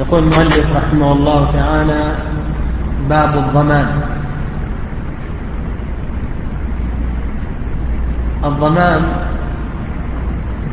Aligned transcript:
يقول 0.00 0.22
المؤلف 0.22 0.66
رحمه 0.76 1.12
الله 1.12 1.40
تعالى 1.52 2.02
باب 3.08 3.32
الضمان. 3.36 3.88
الضمان 8.44 9.02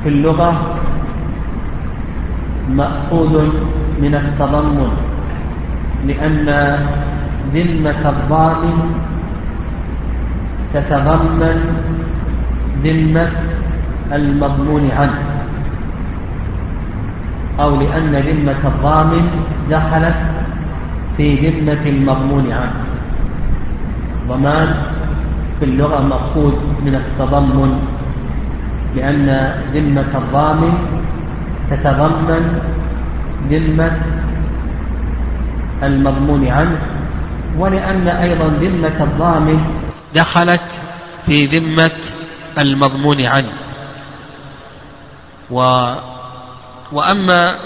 في 0.03 0.09
اللغة 0.09 0.51
مأخوذ 2.71 3.35
من 3.99 4.13
التضمن 4.15 4.91
لأن 6.07 6.47
ذمة 7.53 8.03
الضامن 8.09 8.77
تتضمن 10.73 11.59
ذمة 12.83 13.31
المضمون 14.11 14.91
عنه. 14.91 15.26
أو 17.59 17.75
لأن 17.81 18.15
ذمة 18.15 18.61
الضامن 18.67 19.29
دخلت 19.71 20.21
في 21.17 21.49
ذمة 21.49 21.83
المضمون 21.85 22.51
عنه 22.51 22.79
ضمان 24.29 24.75
في 25.59 25.65
اللغة 25.65 26.01
مأخوذ 26.01 26.53
من 26.85 26.95
التضمن 26.95 27.71
لأن 28.95 29.53
ذمة 29.73 30.11
الضامن 30.15 30.73
تتضمن 31.69 32.43
ذمة 33.49 33.97
المضمون 35.83 36.47
عنه 36.47 36.77
ولأن 37.57 38.07
أيضا 38.07 38.47
ذمة 38.47 38.97
الضامن 39.03 39.59
دخلت 40.15 40.81
في 41.25 41.45
ذمة 41.45 41.91
المضمون 42.59 43.21
عنه. 43.21 43.53
و 45.51 45.59
وأما 46.91 47.59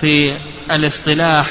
في 0.00 0.34
الاصطلاح 0.70 1.46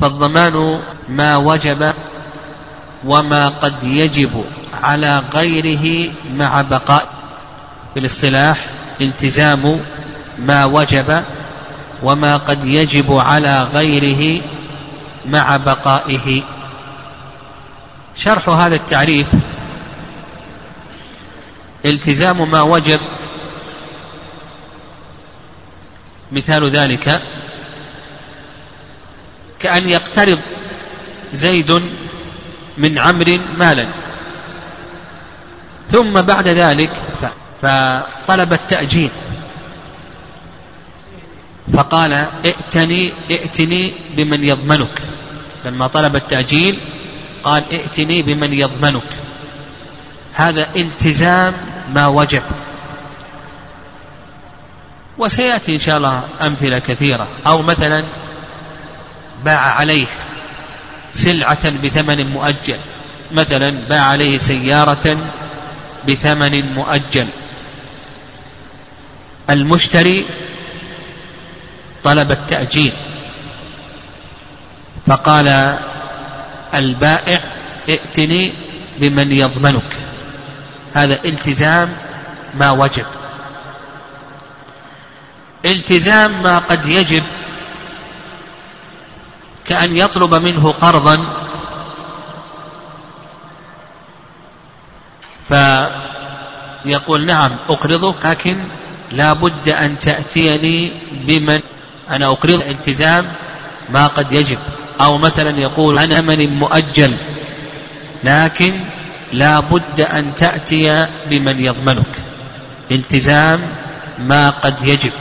فالضمان 0.00 0.80
ما 1.08 1.36
وجب 1.36 1.94
وما 3.04 3.48
قد 3.48 3.84
يجب 3.84 4.44
على 4.74 5.24
غيره 5.34 6.12
مع 6.34 6.62
بقاء 6.62 7.08
في 7.94 8.00
الاصطلاح 8.00 8.66
التزام 9.00 9.80
ما 10.38 10.64
وجب 10.64 11.22
وما 12.02 12.36
قد 12.36 12.64
يجب 12.64 13.12
على 13.12 13.62
غيره 13.62 14.42
مع 15.26 15.56
بقائه. 15.56 16.42
شرح 18.14 18.48
هذا 18.48 18.74
التعريف 18.74 19.26
التزام 21.84 22.50
ما 22.50 22.62
وجب 22.62 23.00
مثال 26.32 26.70
ذلك 26.70 27.20
كأن 29.60 29.88
يقترض 29.88 30.38
زيد 31.32 31.82
من 32.78 32.98
عمرو 32.98 33.38
مالا. 33.58 33.86
ثم 35.88 36.22
بعد 36.22 36.48
ذلك 36.48 36.90
فطلب 37.62 38.52
التأجيل. 38.52 39.10
فقال 41.72 42.12
ائتني 42.44 43.12
ائتني 43.30 43.92
بمن 44.16 44.44
يضمنك. 44.44 45.02
لما 45.64 45.86
طلب 45.86 46.16
التأجيل 46.16 46.78
قال 47.44 47.62
ائتني 47.72 48.22
بمن 48.22 48.54
يضمنك. 48.54 49.10
هذا 50.32 50.68
التزام 50.76 51.52
ما 51.94 52.06
وجب. 52.06 52.42
وسيأتي 55.18 55.74
إن 55.74 55.80
شاء 55.80 55.96
الله 55.96 56.22
أمثلة 56.40 56.78
كثيرة. 56.78 57.28
أو 57.46 57.62
مثلا 57.62 58.04
باع 59.44 59.58
عليه 59.58 60.06
سلعة 61.12 61.70
بثمن 61.70 62.30
مؤجل. 62.30 62.78
مثلا 63.32 63.70
باع 63.70 64.00
عليه 64.00 64.38
سيارة 64.38 65.16
بثمن 66.08 66.74
مؤجل. 66.74 67.26
المشتري 69.50 70.24
طلب 72.04 72.30
التأجيل 72.30 72.92
فقال 75.06 75.78
البائع 76.74 77.40
ائتني 77.88 78.52
بمن 78.98 79.32
يضمنك. 79.32 79.92
هذا 80.94 81.18
التزام 81.24 81.88
ما 82.54 82.70
وجب. 82.70 83.04
التزام 85.68 86.42
ما 86.42 86.58
قد 86.58 86.86
يجب 86.86 87.22
كأن 89.66 89.96
يطلب 89.96 90.34
منه 90.34 90.70
قرضا. 90.70 91.26
فيقول 96.84 97.26
نعم 97.26 97.56
أقرضك 97.68 98.26
لكن 98.26 98.56
لا 99.12 99.32
بد 99.32 99.68
أن 99.68 99.98
تأتيني 99.98 100.90
بمن 101.12 101.60
أنا 102.10 102.26
أقرض. 102.26 102.62
التزام 102.62 103.32
ما 103.90 104.06
قد 104.06 104.32
يجب. 104.32 104.58
أو 105.00 105.18
مثلا 105.18 105.60
يقول 105.60 105.98
أنا 105.98 106.20
من 106.20 106.56
مؤجل 106.56 107.16
لكن 108.24 108.72
لا 109.32 109.60
بد 109.60 110.00
أن 110.00 110.34
تأتي 110.34 111.06
بمن 111.26 111.64
يضمنك. 111.64 112.24
التزام 112.90 113.60
ما 114.18 114.50
قد 114.50 114.84
يجب. 114.84 115.12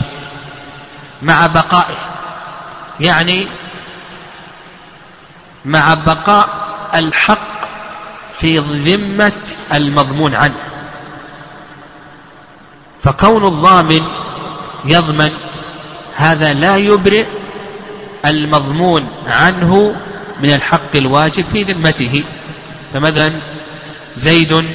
مع 1.22 1.48
بقائه. 1.48 1.96
يعني 3.00 3.48
مع 5.66 5.94
بقاء 5.94 6.50
الحق 6.96 7.68
في 8.40 8.58
ذمة 8.58 9.42
المضمون 9.74 10.36
عنه. 10.36 10.60
فكون 13.04 13.48
الضامن 13.48 14.02
يضمن 14.86 15.32
هذا 16.16 16.54
لا 16.54 16.78
يبرئ 16.78 17.26
المضمون 18.26 19.10
عنه 19.28 19.96
من 20.40 20.54
الحق 20.54 20.96
الواجب 20.96 21.46
في 21.46 21.64
ذمته. 21.64 22.24
فمثلا 22.94 23.42
زيد 24.16 24.66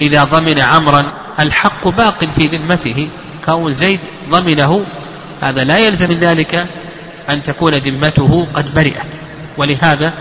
إذا 0.00 0.24
ضمن 0.24 0.58
عمرا 0.58 1.12
الحق 1.40 1.88
باق 1.88 2.24
في 2.36 2.46
ذمته. 2.46 3.08
كون 3.44 3.72
زيد 3.72 4.00
ضمنه 4.30 4.84
هذا 5.42 5.64
لا 5.64 5.78
يلزم 5.78 6.08
من 6.08 6.18
ذلك 6.18 6.66
أن 7.30 7.42
تكون 7.42 7.74
ذمته 7.74 8.48
قد 8.54 8.74
برئت. 8.74 9.20
ولهذا 9.56 10.14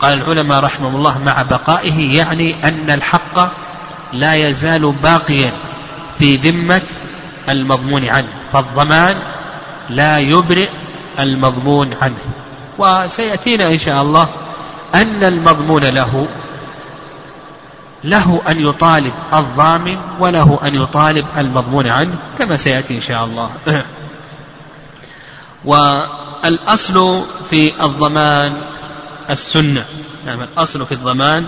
قال 0.00 0.22
العلماء 0.22 0.60
رحمهم 0.60 0.96
الله 0.96 1.18
مع 1.18 1.42
بقائه 1.42 2.16
يعني 2.16 2.68
أن 2.68 2.90
الحق 2.90 3.52
لا 4.12 4.34
يزال 4.34 4.92
باقيا 5.02 5.52
في 6.18 6.36
ذمة 6.36 6.82
المضمون 7.48 8.04
عنه 8.04 8.28
فالضمان 8.52 9.16
لا 9.90 10.18
يبرئ 10.18 10.68
المضمون 11.20 11.94
عنه. 12.02 12.18
وسيأتينا 12.78 13.68
إن 13.68 13.78
شاء 13.78 14.02
الله 14.02 14.28
أن 14.94 15.24
المضمون 15.24 15.84
له 15.84 16.28
له 18.04 18.40
أن 18.48 18.60
يطالب 18.60 19.12
الضامن 19.34 19.96
وله 20.20 20.58
أن 20.64 20.74
يطالب 20.74 21.26
المضمون 21.38 21.86
عنه 21.86 22.14
كما 22.38 22.56
سيأتي 22.56 22.96
إن 22.96 23.00
شاء 23.00 23.24
الله. 23.24 23.50
والأصل 25.66 27.24
في 27.50 27.84
الضمان 27.84 28.62
السنة. 29.30 29.84
نعم 30.26 30.42
الأصل 30.42 30.86
في 30.86 30.92
الضمان 30.92 31.46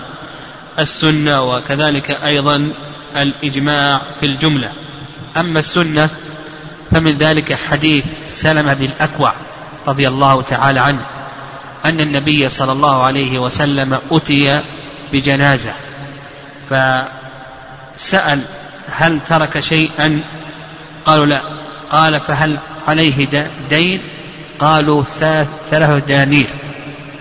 السنة 0.79 1.41
وكذلك 1.41 2.11
أيضا 2.11 2.71
الإجماع 3.15 4.01
في 4.19 4.25
الجملة. 4.25 4.71
أما 5.37 5.59
السنة 5.59 6.09
فمن 6.91 7.17
ذلك 7.17 7.53
حديث 7.53 8.05
سلمة 8.25 8.73
بن 8.73 8.85
الأكوع 8.85 9.33
رضي 9.87 10.07
الله 10.07 10.41
تعالى 10.41 10.79
عنه 10.79 11.05
أن 11.85 11.99
النبي 12.01 12.49
صلى 12.49 12.71
الله 12.71 13.03
عليه 13.03 13.39
وسلم 13.39 13.99
أتي 14.11 14.61
بجنازة 15.13 15.73
فسأل 16.69 18.41
هل 18.91 19.19
ترك 19.29 19.59
شيئا؟ 19.59 20.21
قالوا 21.05 21.25
لا. 21.25 21.41
قال 21.91 22.19
فهل 22.19 22.59
عليه 22.87 23.27
دين 23.69 24.01
قالوا 24.59 25.03
ثلاث 25.69 26.03
دنانير. 26.03 26.47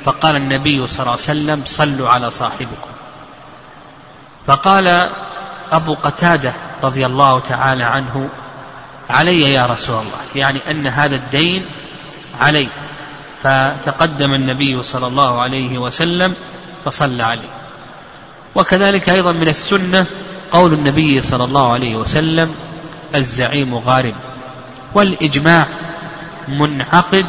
فقال 0.04 0.36
النبي 0.36 0.86
صلى 0.86 1.00
الله 1.00 1.12
عليه 1.12 1.22
وسلم 1.22 1.62
صلوا 1.64 2.08
على 2.08 2.30
صاحبكم. 2.30 2.90
فقال 4.46 5.08
أبو 5.72 5.94
قتادة 5.94 6.52
رضي 6.82 7.06
الله 7.06 7.40
تعالى 7.40 7.84
عنه 7.84 8.28
علي 9.10 9.52
يا 9.52 9.66
رسول 9.66 9.96
الله. 9.96 10.20
يعني 10.34 10.60
أن 10.70 10.86
هذا 10.86 11.16
الدين 11.16 11.64
علي. 12.38 12.68
فتقدم 13.42 14.34
النبي 14.34 14.82
صلى 14.82 15.06
الله 15.06 15.40
عليه 15.42 15.78
وسلم 15.78 16.34
فصلى 16.84 17.22
عليه. 17.22 17.52
وكذلك 18.54 19.08
أيضا 19.08 19.32
من 19.32 19.48
السنة 19.48 20.06
قول 20.52 20.72
النبي 20.72 21.20
صلى 21.20 21.44
الله 21.44 21.72
عليه 21.72 21.96
وسلم 21.96 22.54
الزعيم 23.14 23.74
غارب. 23.74 24.14
والإجماع 24.94 25.66
منعقد 26.48 27.26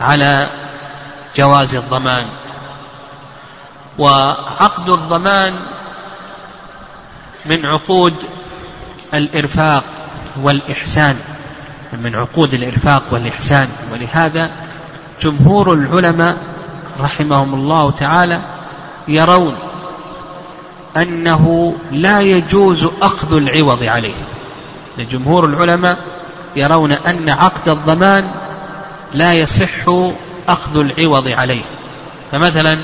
على 0.00 0.50
جواز 1.36 1.74
الضمان. 1.74 2.26
وعقد 3.98 4.88
الضمان 4.88 5.54
من 7.46 7.66
عقود 7.66 8.14
الإرفاق 9.14 9.84
والإحسان 10.42 11.16
من 11.92 12.14
عقود 12.14 12.54
الإرفاق 12.54 13.02
والإحسان. 13.10 13.68
ولهذا 13.92 14.50
جمهور 15.22 15.72
العلماء 15.72 16.36
رحمهم 17.00 17.54
الله 17.54 17.90
تعالى 17.90 18.40
يرون 19.08 19.56
أنه 20.96 21.74
لا 21.90 22.20
يجوز 22.20 22.88
أخذ 23.02 23.36
العوض 23.36 23.82
عليه. 23.82 24.14
جمهور 24.98 25.44
العلماء 25.44 25.98
يرون 26.56 26.92
أن 26.92 27.28
عقد 27.28 27.68
الضمان 27.68 28.30
لا 29.14 29.34
يصح 29.34 29.88
أخذ 30.48 30.78
العوض 30.78 31.28
عليه. 31.28 31.62
فمثلا 32.32 32.78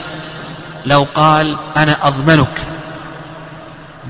لو 0.86 1.06
قال 1.14 1.58
أنا 1.76 2.08
أضمنك 2.08 2.60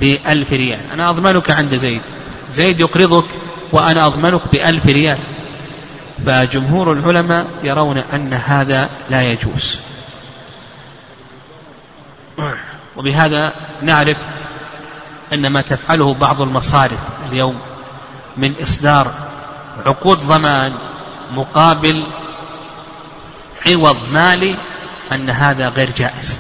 بألف 0.01 0.53
ريال 0.53 0.81
أنا 0.93 1.11
أضمنك 1.11 1.51
عند 1.51 1.75
زيد 1.75 2.03
زيد 2.53 2.81
يقرضك 2.81 3.27
وأنا 3.73 4.07
أضمنك 4.07 4.41
بألف 4.53 4.87
ريال. 4.87 5.19
فجمهور 6.27 6.93
العلماء 6.93 7.47
يرون 7.63 7.99
أن 7.99 8.33
هذا 8.33 8.89
لا 9.11 9.23
يجوز. 9.23 9.79
وبهذا 12.97 13.53
نعرف 13.83 14.17
أن 15.33 15.47
ما 15.47 15.61
تفعله 15.61 16.15
بعض 16.15 16.43
المصارف 16.43 16.99
اليوم 17.33 17.61
من 18.37 18.55
إصدار 18.63 19.13
عقود 19.87 20.19
ضمان 20.19 20.73
مقابل 21.33 22.07
عوض 23.67 23.97
مالي 24.13 24.57
أن 25.13 25.31
هذا 25.31 25.69
غير 25.69 25.91
جائز. 25.91 26.39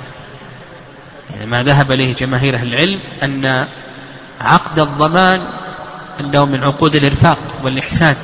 يعني 1.34 1.46
ما 1.46 1.62
ذهب 1.62 1.92
إليه 1.92 2.14
جماهير 2.14 2.54
أهل 2.54 2.74
العلم 2.74 2.98
أن 3.22 3.68
عقد 4.40 4.78
الضمان 4.78 5.40
أنه 6.20 6.44
من 6.44 6.64
عقود 6.64 6.96
الإرفاق 6.96 7.38
والإحسان 7.64 8.16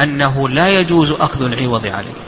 أنه 0.00 0.48
لا 0.48 0.68
يجوز 0.68 1.10
أخذ 1.10 1.42
العوض 1.42 1.86
عليه. 1.86 2.20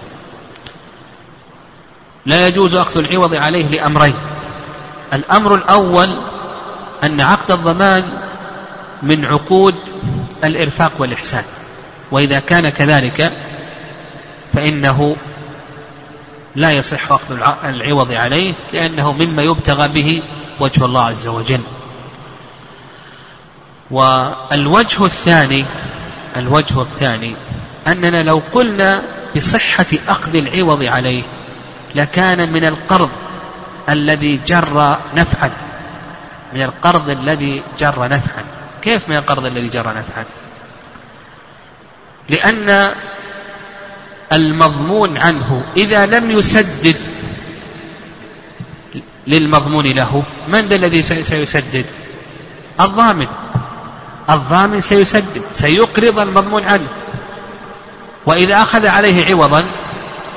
لا 2.26 2.46
يجوز 2.46 2.74
أخذ 2.74 2.98
العوض 2.98 3.34
عليه 3.34 3.68
لأمرين. 3.68 4.14
الأمر 5.12 5.54
الأول 5.54 6.16
أن 7.04 7.20
عقد 7.20 7.50
الضمان 7.50 8.04
من 9.02 9.24
عقود 9.24 9.74
الإرفاق 10.44 10.92
والإحسان. 10.98 11.44
وإذا 12.10 12.40
كان 12.40 12.68
كذلك 12.68 13.32
فإنه 14.52 15.16
لا 16.56 16.72
يصح 16.72 17.12
أخذ 17.12 17.40
العوض 17.64 18.12
عليه 18.12 18.54
لأنه 18.72 19.12
مما 19.12 19.42
يبتغى 19.42 19.88
به 19.88 20.22
وجه 20.60 20.84
الله 20.84 21.02
عز 21.02 21.26
وجل. 21.26 21.60
والوجه 23.90 25.04
الثاني 25.04 25.64
الوجه 26.36 26.82
الثاني 26.82 27.36
أننا 27.86 28.22
لو 28.22 28.42
قلنا 28.52 29.02
بصحة 29.36 29.86
أخذ 30.08 30.36
العوض 30.36 30.82
عليه 30.84 31.22
لكان 31.94 32.52
من 32.52 32.64
القرض 32.64 33.10
الذي 33.88 34.40
جر 34.46 34.98
نفعا. 35.16 35.50
من 36.54 36.62
القرض 36.62 37.10
الذي 37.10 37.62
جر 37.78 38.08
نفعا. 38.08 38.44
كيف 38.82 39.08
من 39.08 39.16
القرض 39.16 39.46
الذي 39.46 39.68
جر 39.68 39.88
نفعا 39.88 40.24
لأن 42.28 42.94
المضمون 44.32 45.18
عنه 45.18 45.64
إذا 45.76 46.06
لم 46.06 46.30
يسدد 46.30 46.96
للمضمون 49.26 49.86
له 49.86 50.22
من 50.48 50.68
ذا 50.68 50.76
الذي 50.76 51.02
سيسدد؟ 51.02 51.86
الضامن. 52.80 53.26
الضامن 54.30 54.80
سيسدد 54.80 55.42
سيقرض 55.52 56.18
المضمون 56.18 56.64
عنه. 56.64 56.88
وإذا 58.26 58.62
أخذ 58.62 58.86
عليه 58.86 59.34
عوضا 59.34 59.64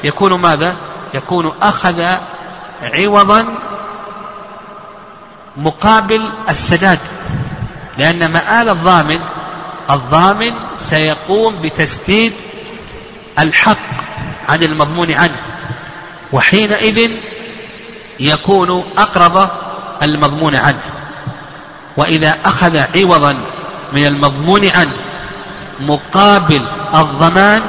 يكون 0.04 0.34
ماذا؟ 0.34 0.76
يكون 1.14 1.52
أخذ 1.62 2.06
عوضا 2.82 3.46
مقابل 5.58 6.32
السداد. 6.50 7.00
لأن 7.98 8.32
مآل 8.32 8.70
الضامن 8.70 9.20
الضامن 9.90 10.54
سيقوم 10.78 11.62
بتسديد 11.62 12.34
الحق 13.40 13.78
عن 14.48 14.64
المضمون 14.64 15.12
عنه 15.12 15.36
وحينئذ 16.34 17.12
يكون 18.20 18.84
أقرب 18.98 19.50
المضمون 20.04 20.56
عنه. 20.56 20.80
وإذا 21.98 22.38
أخذ 22.46 22.78
عوضا 22.98 23.38
من 23.94 24.06
المضمون 24.06 24.66
عنه 24.70 24.94
مقابل 25.80 26.62
الضمان 26.94 27.62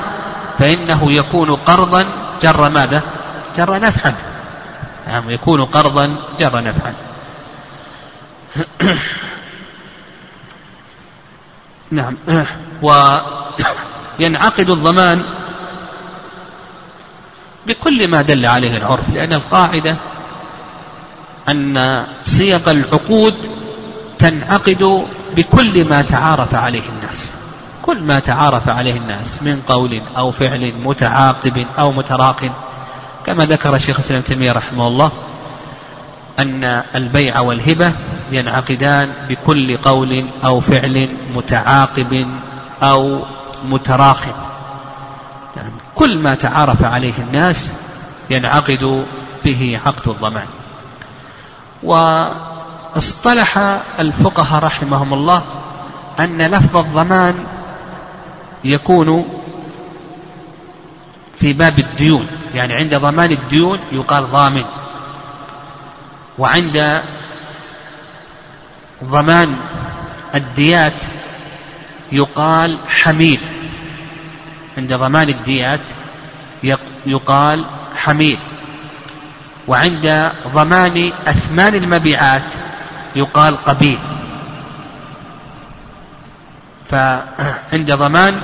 فإنه 0.59 1.13
يكون 1.13 1.57
قرضا 1.57 2.07
جر 2.43 2.69
ماذا؟ 2.69 3.03
جر 3.57 3.81
نفعا. 3.81 4.15
نعم 5.09 5.31
يكون 5.31 5.65
قرضا 5.65 6.17
جر 6.39 6.63
نفعا. 6.63 6.95
نعم. 11.91 12.17
وينعقد 14.19 14.71
الضمان 14.71 15.23
بكل 17.67 18.09
ما 18.09 18.23
دل 18.23 18.47
عليه 18.47 18.77
العرف 18.77 19.11
لأن 19.13 19.33
القاعدة 19.33 19.97
أن 21.49 22.07
صيغ 22.25 22.71
العقود 22.71 23.35
تنعقد 24.19 25.07
بكل 25.37 25.89
ما 25.89 26.03
تعارف 26.03 26.55
عليه 26.55 26.83
الناس. 26.89 27.33
كل 27.83 28.03
ما 28.03 28.19
تعارف 28.19 28.69
عليه 28.69 28.97
الناس 28.97 29.43
من 29.43 29.63
قول 29.69 30.01
أو 30.17 30.31
فعل 30.31 30.73
متعاقب 30.85 31.67
أو 31.79 31.93
متراق 31.93 32.51
كما 33.27 33.45
ذكر 33.47 33.79
شيخ 33.79 33.97
الإسلام 33.97 34.23
تيمية 34.23 34.53
رحمه 34.53 34.89
الله. 34.89 35.13
أن 36.39 36.65
البيع 36.95 37.41
والهبة 37.41 37.93
ينعقدان 38.31 39.13
بكل 39.29 39.77
قول 39.77 40.29
أو 40.45 40.61
فعل 40.61 41.09
متعاقب 41.35 42.27
أو 42.83 43.25
متراخ 43.65 44.27
يعني 45.57 45.73
كل 45.95 46.19
ما 46.19 46.35
تعارف 46.35 46.85
عليه 46.85 47.13
الناس 47.19 47.75
ينعقد 48.31 49.07
به 49.45 49.81
عقد 49.87 50.09
الضمان. 50.09 50.47
واصطلح 51.83 53.59
الفقهاء 54.01 54.65
رحمهم 54.65 55.15
الله 55.15 55.43
أن 56.21 56.43
لفظ 56.43 56.77
الضمان 56.77 57.35
يكون 58.65 59.29
في 61.37 61.53
باب 61.53 61.79
الديون. 61.79 62.27
يعني 62.55 62.75
عند 62.75 62.95
ضمان 62.95 63.33
الديون 63.33 63.79
يقال 63.93 64.31
ضامن. 64.31 64.65
وعند 66.39 67.03
ضمان 69.05 69.57
الديات 70.35 70.93
يقال 72.13 72.79
حمير. 72.89 73.39
عند 74.79 74.95
ضمان 74.95 75.29
الديات 75.29 75.81
يقال 77.07 77.65
حمير. 77.97 78.39
وعند 79.69 80.33
ضمان 80.49 81.13
أثمان 81.27 81.75
المبيعات 81.75 82.51
يقال 83.17 83.65
قبيل. 83.65 83.99
فعند 86.91 87.93
ضمان 88.05 88.41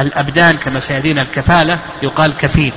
الأبدان 0.00 0.56
كما 0.56 0.80
سيأتينا 0.80 1.22
الكفالة 1.22 1.78
يقال 2.02 2.36
كفيل. 2.36 2.72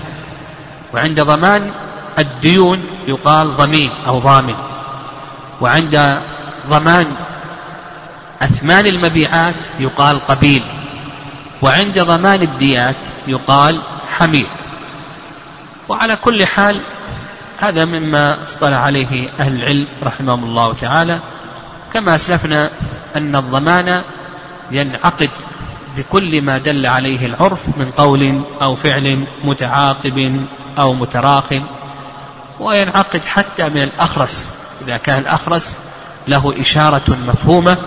وعند 0.93 1.21
ضمان 1.21 1.71
الديون 2.19 2.83
يقال 3.07 3.57
ضمين 3.57 3.91
أو 4.07 4.19
ضامن. 4.19 4.55
وعند 5.61 6.21
ضمان 6.69 7.07
أثمان 8.41 8.87
المبيعات 8.87 9.55
يقال 9.79 10.25
قبيل. 10.25 10.61
وعند 11.61 11.99
ضمان 11.99 12.41
الديات 12.41 13.05
يقال 13.27 13.81
حمير. 14.17 14.47
وعلى 15.89 16.15
كل 16.15 16.45
حال 16.45 16.81
هذا 17.59 17.85
مما 17.85 18.43
اصطلح 18.43 18.77
عليه 18.77 19.29
أهل 19.39 19.55
العلم 19.55 19.87
رحمهم 20.03 20.43
الله 20.43 20.73
تعالى. 20.73 21.19
كما 21.93 22.15
أسلفنا 22.15 22.69
أن 23.15 23.35
الضمان 23.35 24.03
ينعقد 24.71 25.29
بكل 25.97 26.41
ما 26.41 26.57
دل 26.57 26.85
عليه 26.85 27.25
العرف 27.25 27.67
من 27.77 27.91
قول 27.91 28.41
أو 28.61 28.75
فعل 28.75 29.23
متعاقب 29.43 30.45
أو 30.77 30.93
متراخ 30.93 31.53
وينعقد 32.59 33.25
حتى 33.25 33.69
من 33.69 33.83
الأخرس. 33.83 34.49
إذا 34.81 34.97
كان 34.97 35.19
الأخرس 35.19 35.75
له 36.27 36.53
إشارة 36.61 37.17
مفهومة 37.27 37.77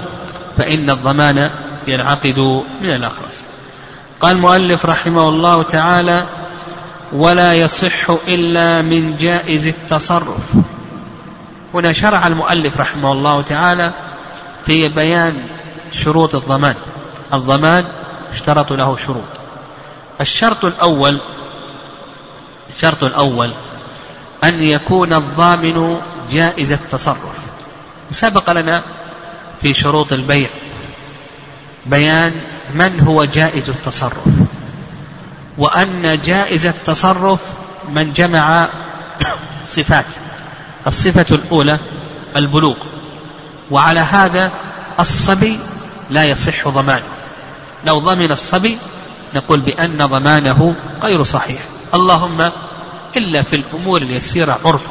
فإن 0.58 0.90
الضمان 0.90 1.50
ينعقد 1.86 2.38
من 2.80 2.94
الأخرس. 2.94 3.44
قال 4.20 4.36
المؤلف 4.36 4.86
رحمه 4.86 5.28
الله 5.28 5.62
تعالى 5.62 6.26
ولا 7.12 7.54
يصح 7.54 8.10
إلا 8.28 8.82
من 8.82 9.16
جائز 9.16 9.66
التصرف. 9.66 10.52
هنا 11.74 11.92
شرع 11.92 12.26
المؤلف 12.26 12.76
رحمه 12.80 13.12
الله 13.12 13.42
تعالى 13.42 13.92
في 14.66 14.88
بيان 14.88 15.46
شروط 15.92 16.34
الضمان. 16.34 16.74
الضمان 17.34 17.84
اشترط 18.32 18.72
له 18.72 18.96
شروط. 18.96 19.22
الشرط 20.20 20.64
الأول 20.64 21.18
الشرط 22.76 23.04
الأول 23.04 23.52
أن 24.44 24.62
يكون 24.62 25.12
الضامن 25.12 26.00
جائز 26.30 26.72
التصرف. 26.72 27.36
سبق 28.12 28.50
لنا 28.50 28.82
في 29.62 29.74
شروط 29.74 30.12
البيع 30.12 30.48
بيان 31.86 32.40
من 32.74 33.00
هو 33.00 33.24
جائز 33.24 33.70
التصرف. 33.70 34.24
وأن 35.58 36.20
جائز 36.24 36.66
التصرف 36.66 37.40
من 37.92 38.12
جمع 38.12 38.68
صفات. 39.66 40.06
الصفة 40.86 41.26
الأولى 41.30 41.78
البلوغ. 42.36 42.76
وعلى 43.70 44.00
هذا 44.00 44.52
الصبي 45.00 45.58
لا 46.10 46.24
يصح 46.24 46.68
ضمانه. 46.68 47.04
لو 47.86 47.98
ضمن 47.98 48.32
الصبي 48.32 48.78
نقول 49.34 49.60
بأن 49.60 50.06
ضمانه 50.06 50.74
غير 51.02 51.22
صحيح. 51.22 51.60
اللهم 51.94 52.50
إلا 53.16 53.42
في 53.42 53.56
الأمور 53.56 54.02
اليسيرة 54.02 54.58
عرفا 54.64 54.90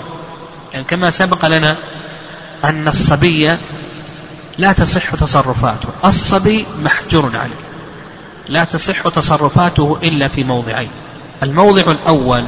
يعني 0.74 0.86
كما 0.86 1.12
سبق 1.12 1.46
لنا 1.46 1.76
أن 2.66 2.88
الصبي 2.88 3.56
لا 4.58 4.74
تصح 4.74 5.16
تصرفاته. 5.16 5.90
الصبي 6.06 6.66
محجور 6.84 7.38
عليه. 7.38 7.62
لا 8.50 8.64
تصح 8.64 9.08
تصرفاته 9.08 9.98
إلا 10.04 10.28
في 10.28 10.44
موضعين. 10.44 10.90
الموضع 11.44 11.92
الأول 11.92 12.46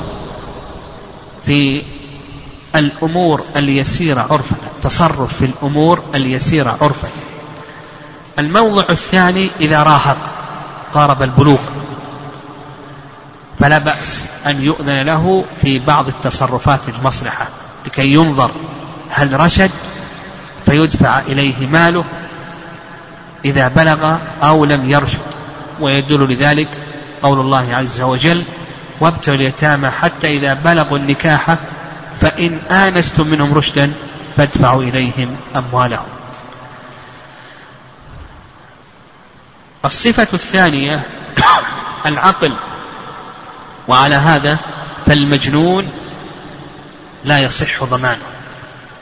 في 1.45 1.83
الأمور 2.75 3.43
اليسيرة 3.55 4.27
عرفا 4.29 4.55
التصرف 4.75 5.33
في 5.37 5.45
الأمور 5.45 6.03
اليسيرة 6.15 6.77
عرفا 6.81 7.07
الموضع 8.39 8.83
الثاني 8.89 9.49
إذا 9.59 9.83
راهق 9.83 10.17
قارب 10.93 11.23
البلوغ. 11.23 11.59
فلا 13.59 13.77
بأس 13.77 14.25
أن 14.45 14.61
يؤذن 14.61 15.01
له 15.01 15.45
في 15.61 15.79
بعض 15.79 16.07
التصرفات 16.07 16.79
المصلحة 16.97 17.47
لكي 17.85 18.13
ينظر 18.13 18.51
هل 19.09 19.39
رشد 19.39 19.71
فيدفع 20.65 21.19
إليه 21.19 21.67
ماله 21.67 22.05
إذا 23.45 23.67
بلغ 23.67 24.17
أو 24.43 24.65
لم 24.65 24.89
يرشد. 24.89 25.33
ويدل 25.79 26.33
لذلك 26.33 26.67
قول 27.23 27.39
الله 27.39 27.75
عز 27.75 28.01
وجل 28.01 28.43
وابتلوا 29.01 29.35
اليتامى 29.35 29.89
حتى 29.89 30.37
إذا 30.37 30.53
بلغوا 30.53 30.97
النكاح 30.97 31.57
فإن 32.21 32.57
آنستم 32.71 33.27
منهم 33.27 33.53
رشدا 33.53 33.93
فادفعوا 34.37 34.83
إليهم 34.83 35.35
أموالهم. 35.55 36.07
الصفة 39.85 40.27
الثانية 40.33 41.01
العقل. 42.05 42.53
وعلى 43.87 44.15
هذا 44.15 44.57
فالمجنون 45.05 45.87
لا 47.25 47.39
يصح 47.39 47.83
ضمانه. 47.83 48.25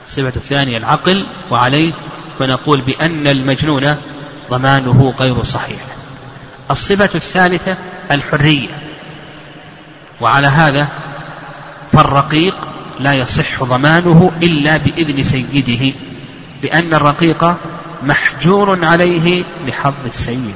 الصفة 0.06 0.32
الثانية 0.36 0.76
العقل 0.76 1.26
وعليه 1.50 1.92
فنقول 2.38 2.80
بأن 2.80 3.28
المجنون 3.28 3.96
ضمانه 4.50 5.14
غير 5.18 5.42
صحيح. 5.44 5.80
الصفة 6.70 7.10
الثالثة 7.14 7.76
الحرية 8.10 8.82
وعلى 10.20 10.46
هذا 10.46 10.88
فالرقيق 11.92 12.56
لا 13.00 13.14
يصح 13.14 13.62
ضمانه 13.62 14.32
إلا 14.42 14.76
بإذن 14.76 15.24
سيده 15.24 15.94
لأن 16.62 16.94
الرقيق 16.94 17.54
محجور 18.02 18.84
عليه 18.84 19.44
لحظ 19.66 19.94
السيد. 20.06 20.54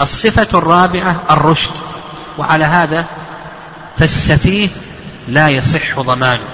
الصفة 0.00 0.58
الرابعة 0.58 1.22
الرشد 1.30 1.72
وعلى 2.38 2.64
هذا 2.64 3.04
فالسفيه 3.98 4.68
لا 5.28 5.48
يصح 5.48 6.00
ضمانه. 6.00 6.48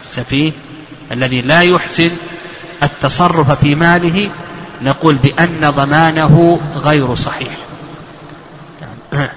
السفيه 0.00 0.52
الذي 1.12 1.40
لا 1.40 1.60
يحسن 1.60 2.10
التصرف 2.82 3.50
في 3.50 3.74
ماله 3.74 4.30
نقول 4.82 5.14
بأن 5.14 5.70
ضمانه 5.70 6.60
غير 6.76 7.14
صحيح. 7.14 7.56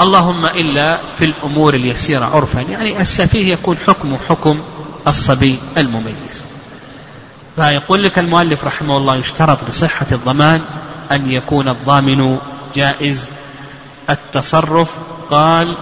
اللهم 0.00 0.46
إلا 0.46 0.98
في 1.18 1.24
الأمور 1.24 1.74
اليسيرة 1.74 2.24
عرفا. 2.24 2.60
يعني 2.60 3.00
السفيه 3.00 3.52
يكون 3.52 3.76
حكمه 3.86 4.18
حكم 4.28 4.62
الصبي 5.06 5.58
المميز. 5.78 6.44
فيقول 7.56 8.02
لك 8.02 8.18
المؤلف 8.18 8.64
رحمه 8.64 8.96
الله 8.96 9.16
يشترط 9.16 9.68
لصحة 9.68 10.06
الضمان 10.12 10.60
أن 11.12 11.32
يكون 11.32 11.68
الضامن 11.68 12.38
جائز 12.74 13.28
التصرف 14.10 14.90
قال 15.30 15.76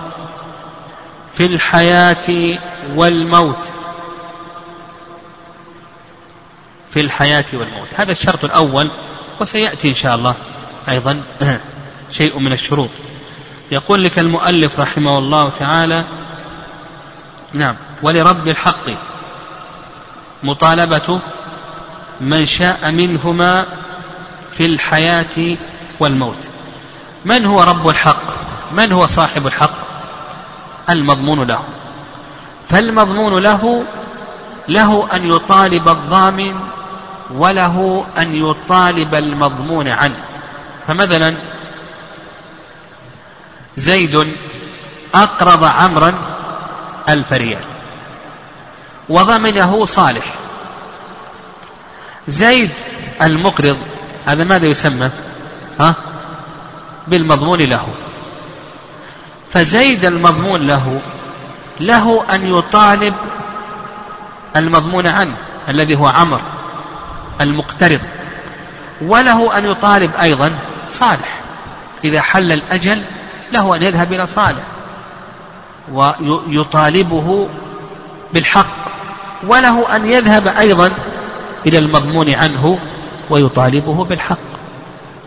في 1.35 1.47
الحياة 1.47 2.59
والموت. 2.95 3.71
في 6.91 7.01
الحياة 7.01 7.45
والموت. 7.53 7.89
هذا 7.97 8.13
الشرط 8.13 8.45
الأول 8.45 8.89
وسيأتي 9.41 9.89
إن 9.89 9.95
شاء 9.95 10.15
الله 10.15 10.35
أيضا 10.89 11.23
شيء 12.19 12.39
من 12.39 12.53
الشروط. 12.53 12.91
يقول 13.73 14.05
لك 14.05 14.19
المؤلف 14.19 14.81
رحمه 14.81 15.19
الله 15.19 15.51
تعالى 15.51 16.05
نعم 17.55 17.77
ولرب 18.03 18.49
الحق 18.49 18.91
مطالبة 20.43 21.23
من 22.21 22.47
شاء 22.47 22.91
منهما 22.91 23.67
في 24.53 24.67
الحياة 24.67 25.57
والموت. 26.01 26.49
من 27.25 27.47
هو 27.47 27.63
رب 27.63 27.89
الحق؟ 27.89 28.23
من 28.73 28.93
هو 28.93 29.07
صاحب 29.07 29.47
الحق؟ 29.47 29.75
المضمون 30.91 31.47
له. 31.47 31.63
فالمضمون 32.69 33.43
له 33.43 33.85
له 34.69 35.09
أن 35.15 35.35
يطالب 35.35 35.89
الضامن 35.89 36.61
وله 37.31 38.07
أن 38.19 38.35
يطالب 38.35 39.15
المضمون 39.15 39.89
عنه. 39.89 40.25
فمثلا 40.87 41.35
زيد 43.77 44.35
أقرض 45.15 45.65
عمرا 45.65 46.15
ألف 47.09 47.33
ريال 47.33 47.65
وضمنه 49.09 49.87
صالح. 49.87 50.25
زيد 52.29 52.71
المقرض 53.23 53.79
هذا 54.27 54.45
ماذا 54.45 54.67
يسمى؟ 54.67 55.11
ها؟ 55.81 55.95
بالمضمون 57.09 57.61
له. 57.61 57.89
فزيد 59.51 60.05
المضمون 60.05 60.67
له 60.67 61.01
له 61.81 62.25
أن 62.35 62.59
يطالب 62.59 63.15
المضمون 64.57 65.07
عنه 65.07 65.37
الذي 65.69 65.97
هو 65.97 66.07
عمر 66.07 66.41
المقترض 67.41 68.01
وله 69.03 69.59
أن 69.59 69.65
يطالب 69.65 70.11
أيضا 70.21 70.59
صالح. 70.89 71.41
إذا 72.05 72.21
حل 72.21 72.53
الأجل 72.53 73.03
له 73.53 73.77
أن 73.77 73.83
يذهب 73.83 74.13
إلى 74.13 74.27
صالح 74.27 74.63
ويطالبه 75.93 77.49
بالحق 78.33 78.91
وله 79.47 79.97
أن 79.97 80.07
يذهب 80.07 80.49
أيضا 80.49 80.91
إلى 81.67 81.79
المضمون 81.79 82.35
عنه 82.35 82.79
ويطالبه 83.31 84.05
بالحق. 84.05 84.39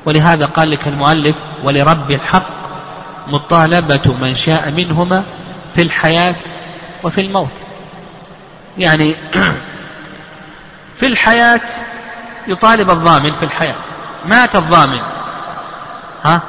ولهذا 0.06 0.46
قال 0.46 0.72
لك 0.72 0.88
المؤلف 0.88 1.36
ولرب 1.64 2.12
الحق 2.12 2.48
مطالبة 3.28 4.14
من 4.22 4.36
شاء 4.36 4.72
منهما 4.72 5.24
في 5.76 5.82
الحياة 5.82 6.36
وفي 7.04 7.22
الموت. 7.22 7.52
يعني 8.78 9.16
في 11.00 11.06
الحياة 11.06 11.62
يطالب 12.48 12.90
الضامن 12.90 13.34
في 13.34 13.44
الحياة. 13.44 13.76
مات 14.26 14.56
الضامن. 14.56 15.02
ها؟ 16.24 16.42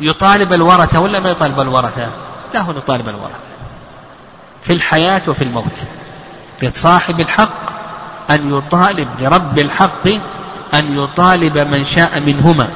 يطالب 0.00 0.52
الورثة 0.52 1.00
ولا 1.00 1.20
ما 1.20 1.30
يطالب 1.30 1.60
الورثة؟ 1.60 2.08
لا 2.54 2.60
هو 2.60 2.70
يطالب 2.70 3.08
الورثة. 3.08 3.40
في 4.62 4.72
الحياة 4.72 5.22
وفي 5.28 5.44
الموت. 5.44 5.84
لصاحب 6.62 7.20
الحق 7.20 7.68
أن 8.30 8.58
يطالب 8.58 9.08
لرب 9.20 9.58
الحق 9.58 10.08
أن 10.74 10.98
يطالب 10.98 11.58
من 11.58 11.84
شاء 11.84 12.20
منهما 12.20 12.68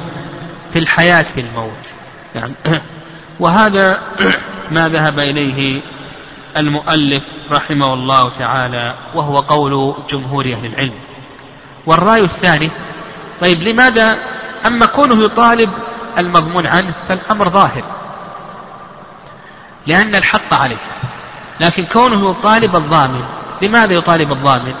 في 0.73 0.79
الحياة 0.79 1.23
في 1.23 1.41
الموت. 1.41 1.93
يعني 2.35 2.53
وهذا 3.39 4.01
ما 4.71 4.89
ذهب 4.89 5.19
إليه 5.19 5.81
المؤلف 6.57 7.23
رحمه 7.51 7.93
الله 7.93 8.29
تعالى 8.29 8.95
وهو 9.15 9.39
قول 9.39 9.95
جمهور 10.09 10.45
أهل 10.45 10.65
العلم. 10.65 10.99
والرأي 11.85 12.21
الثاني 12.21 12.69
طيب 13.39 13.61
لماذا 13.61 14.17
أما 14.65 14.85
كونه 14.85 15.23
يطالب 15.23 15.69
المضمون 16.17 16.65
عنه 16.65 16.93
فالأمر 17.09 17.49
ظاهر؟ 17.49 17.83
لأن 19.87 20.15
الحق 20.15 20.53
عليه. 20.53 20.77
لكن 21.59 21.85
كونه 21.85 22.31
يطالب 22.31 22.75
الضامن 22.75 23.23
لماذا 23.61 23.93
يطالب 23.93 24.31
الضامن؟ 24.31 24.73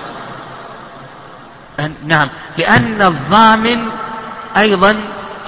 نعم. 2.05 2.29
لأن 2.57 3.01
الضامن 3.01 3.77
أيضا 4.57 4.95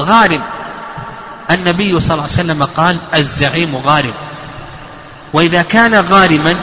غارم 0.01 0.41
النبي 1.51 2.00
صلى 2.00 2.13
الله 2.13 2.24
عليه 2.24 2.34
وسلم 2.34 2.63
قال 2.63 2.98
الزعيم 3.15 3.75
غارم 3.75 4.13
وإذا 5.34 5.62
كان 5.62 5.96
غارما 5.96 6.55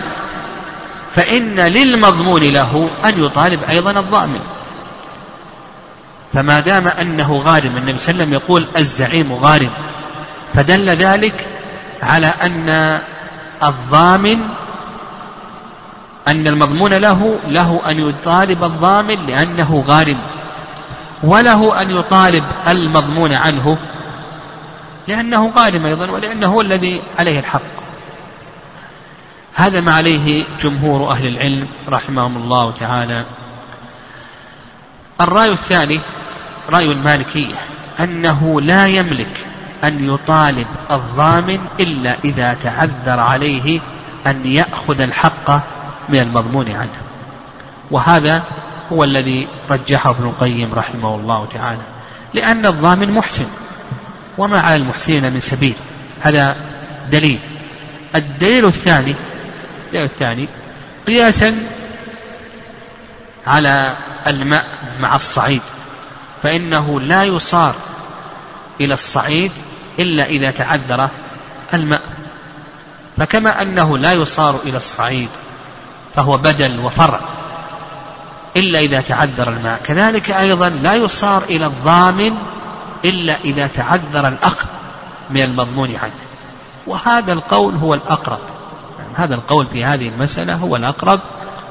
فإن 1.14 1.60
للمضمون 1.60 2.42
له 2.42 2.90
أن 3.04 3.24
يطالب 3.24 3.60
أيضا 3.68 3.90
الضامن. 3.90 4.40
فما 6.32 6.60
دام 6.60 6.88
أنه 6.88 7.42
غارم 7.44 7.76
النبي 7.76 7.98
صلى 7.98 8.10
الله 8.10 8.24
عليه 8.24 8.24
وسلم 8.24 8.32
يقول 8.32 8.66
الزعيم 8.76 9.32
غارم 9.32 9.70
فدل 10.54 10.90
ذلك 10.90 11.46
على 12.02 12.26
أن 12.26 13.00
الضامن 13.62 14.38
أن 16.28 16.46
المضمون 16.46 16.94
له 16.94 17.38
له 17.48 17.90
أن 17.90 18.08
يطالب 18.08 18.64
الضامن 18.64 19.26
لأنه 19.26 19.84
غارم 19.86 20.18
وله 21.22 21.82
أن 21.82 21.90
يطالب 21.90 22.44
المضمون 22.68 23.32
عنه 23.32 23.78
لأنه 25.08 25.52
غارم 25.56 25.86
أيضا 25.86 26.10
ولأنه 26.10 26.46
هو 26.46 26.60
الذي 26.60 27.02
عليه 27.18 27.38
الحق. 27.38 27.82
هذا 29.54 29.80
ما 29.80 29.94
عليه 29.94 30.44
جمهور 30.62 31.10
أهل 31.10 31.26
العلم 31.26 31.68
رحمهم 31.88 32.36
الله 32.36 32.72
تعالى. 32.72 33.24
الرأي 35.20 35.50
الثاني 35.50 36.00
رأي 36.70 36.92
المالكية 36.92 37.54
أنه 38.00 38.60
لا 38.60 38.86
يملك 38.86 39.46
أن 39.84 40.14
يطالب 40.14 40.66
الضامن 40.90 41.60
إلا 41.80 42.16
إذا 42.24 42.54
تعذر 42.54 43.20
عليه 43.20 43.80
أن 44.26 44.46
يأخذ 44.46 45.00
الحق 45.00 45.50
من 46.08 46.18
المضمون 46.18 46.70
عنه. 46.70 47.02
وهذا 47.90 48.44
هو 48.92 49.04
الذي 49.04 49.48
رجحه 49.70 50.10
ابن 50.10 50.24
القيم 50.24 50.74
رحمه 50.74 51.14
الله 51.14 51.46
تعالى. 51.46 51.82
لأن 52.34 52.66
الضامن 52.66 53.10
محسن. 53.10 53.46
وما 54.38 54.60
على 54.60 54.76
المحسنين 54.76 55.32
من 55.32 55.40
سبيل. 55.40 55.74
هذا 56.20 56.56
دليل. 57.10 57.38
الدليل 58.14 58.66
الثاني 58.66 59.14
الدليل 59.86 60.04
الثاني 60.04 60.48
قياسا 61.06 61.56
على 63.46 63.96
الماء 64.26 64.64
مع 65.00 65.16
الصعيد. 65.16 65.62
فإنه 66.42 67.00
لا 67.00 67.24
يصار 67.24 67.74
إلى 68.80 68.94
الصعيد 68.94 69.52
إلا 69.98 70.24
إذا 70.24 70.50
تعذر 70.50 71.08
الماء. 71.74 72.02
فكما 73.16 73.62
أنه 73.62 73.98
لا 73.98 74.12
يصار 74.12 74.60
إلى 74.64 74.76
الصعيد 74.76 75.28
فهو 76.14 76.36
بدل 76.36 76.80
وفرع 76.80 77.20
إلا 78.56 78.78
إذا 78.78 79.00
تعذر 79.00 79.48
الماء. 79.48 79.80
كذلك 79.84 80.30
أيضا 80.30 80.68
لا 80.68 80.94
يصار 80.94 81.42
إلى 81.42 81.66
الضامن 81.66 82.34
إلا 83.04 83.36
إذا 83.44 83.66
تعذر 83.66 84.28
الأخذ 84.28 84.66
من 85.30 85.42
المضمون 85.42 85.96
عنه. 85.96 86.12
وهذا 86.86 87.32
القول 87.32 87.74
هو 87.74 87.94
الأقرب. 87.94 88.40
يعني 88.98 89.12
هذا 89.16 89.34
القول 89.34 89.66
في 89.66 89.84
هذه 89.84 90.08
المسألة 90.08 90.54
هو 90.54 90.76
الأقرب. 90.76 91.20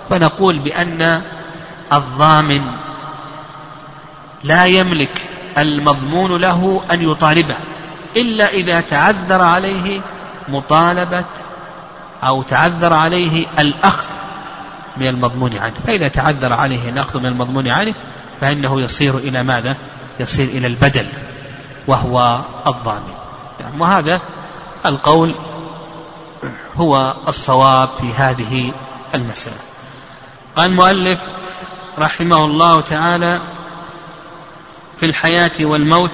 فنقول 0.10 0.60
بأن 0.60 1.22
الضامن 1.94 2.62
لا 4.44 4.66
يملك 4.66 5.26
المضمون 5.58 6.42
له 6.42 6.82
أن 6.92 7.12
يطالبه 7.12 7.56
إلا 8.18 8.50
إذا 8.50 8.82
تعذر 8.82 9.42
عليه 9.42 10.02
مطالبة 10.48 11.26
أو 12.24 12.44
تعذر 12.44 12.94
عليه 12.94 13.46
الأخذ 13.60 14.06
من 14.98 15.08
المضمون 15.08 15.58
عنه. 15.58 15.74
فإذا 15.88 16.08
تعذر 16.08 16.54
عليه 16.54 16.90
الأخذ 16.90 17.20
من 17.20 17.26
المضمون 17.26 17.68
عنه 17.68 17.96
فإنه 18.42 18.82
يصير 18.82 19.18
إلى 19.18 19.44
ماذا؟ 19.44 19.76
يصير 20.20 20.48
إلى 20.48 20.68
البدل 20.68 21.06
وهو 21.88 22.40
الضامن. 22.68 23.14
يعني 23.60 23.82
وهذا 23.82 24.22
القول 24.86 25.32
هو 26.76 27.16
الصواب 27.28 27.90
في 27.90 28.14
هذه 28.14 28.72
المسألة. 29.16 29.58
قال 30.56 30.72
المؤلف 30.72 31.20
رحمه 32.00 32.46
الله 32.46 32.82
تعالى 32.82 33.42
في 35.00 35.06
الحياة 35.06 35.52
والموت 35.62 36.12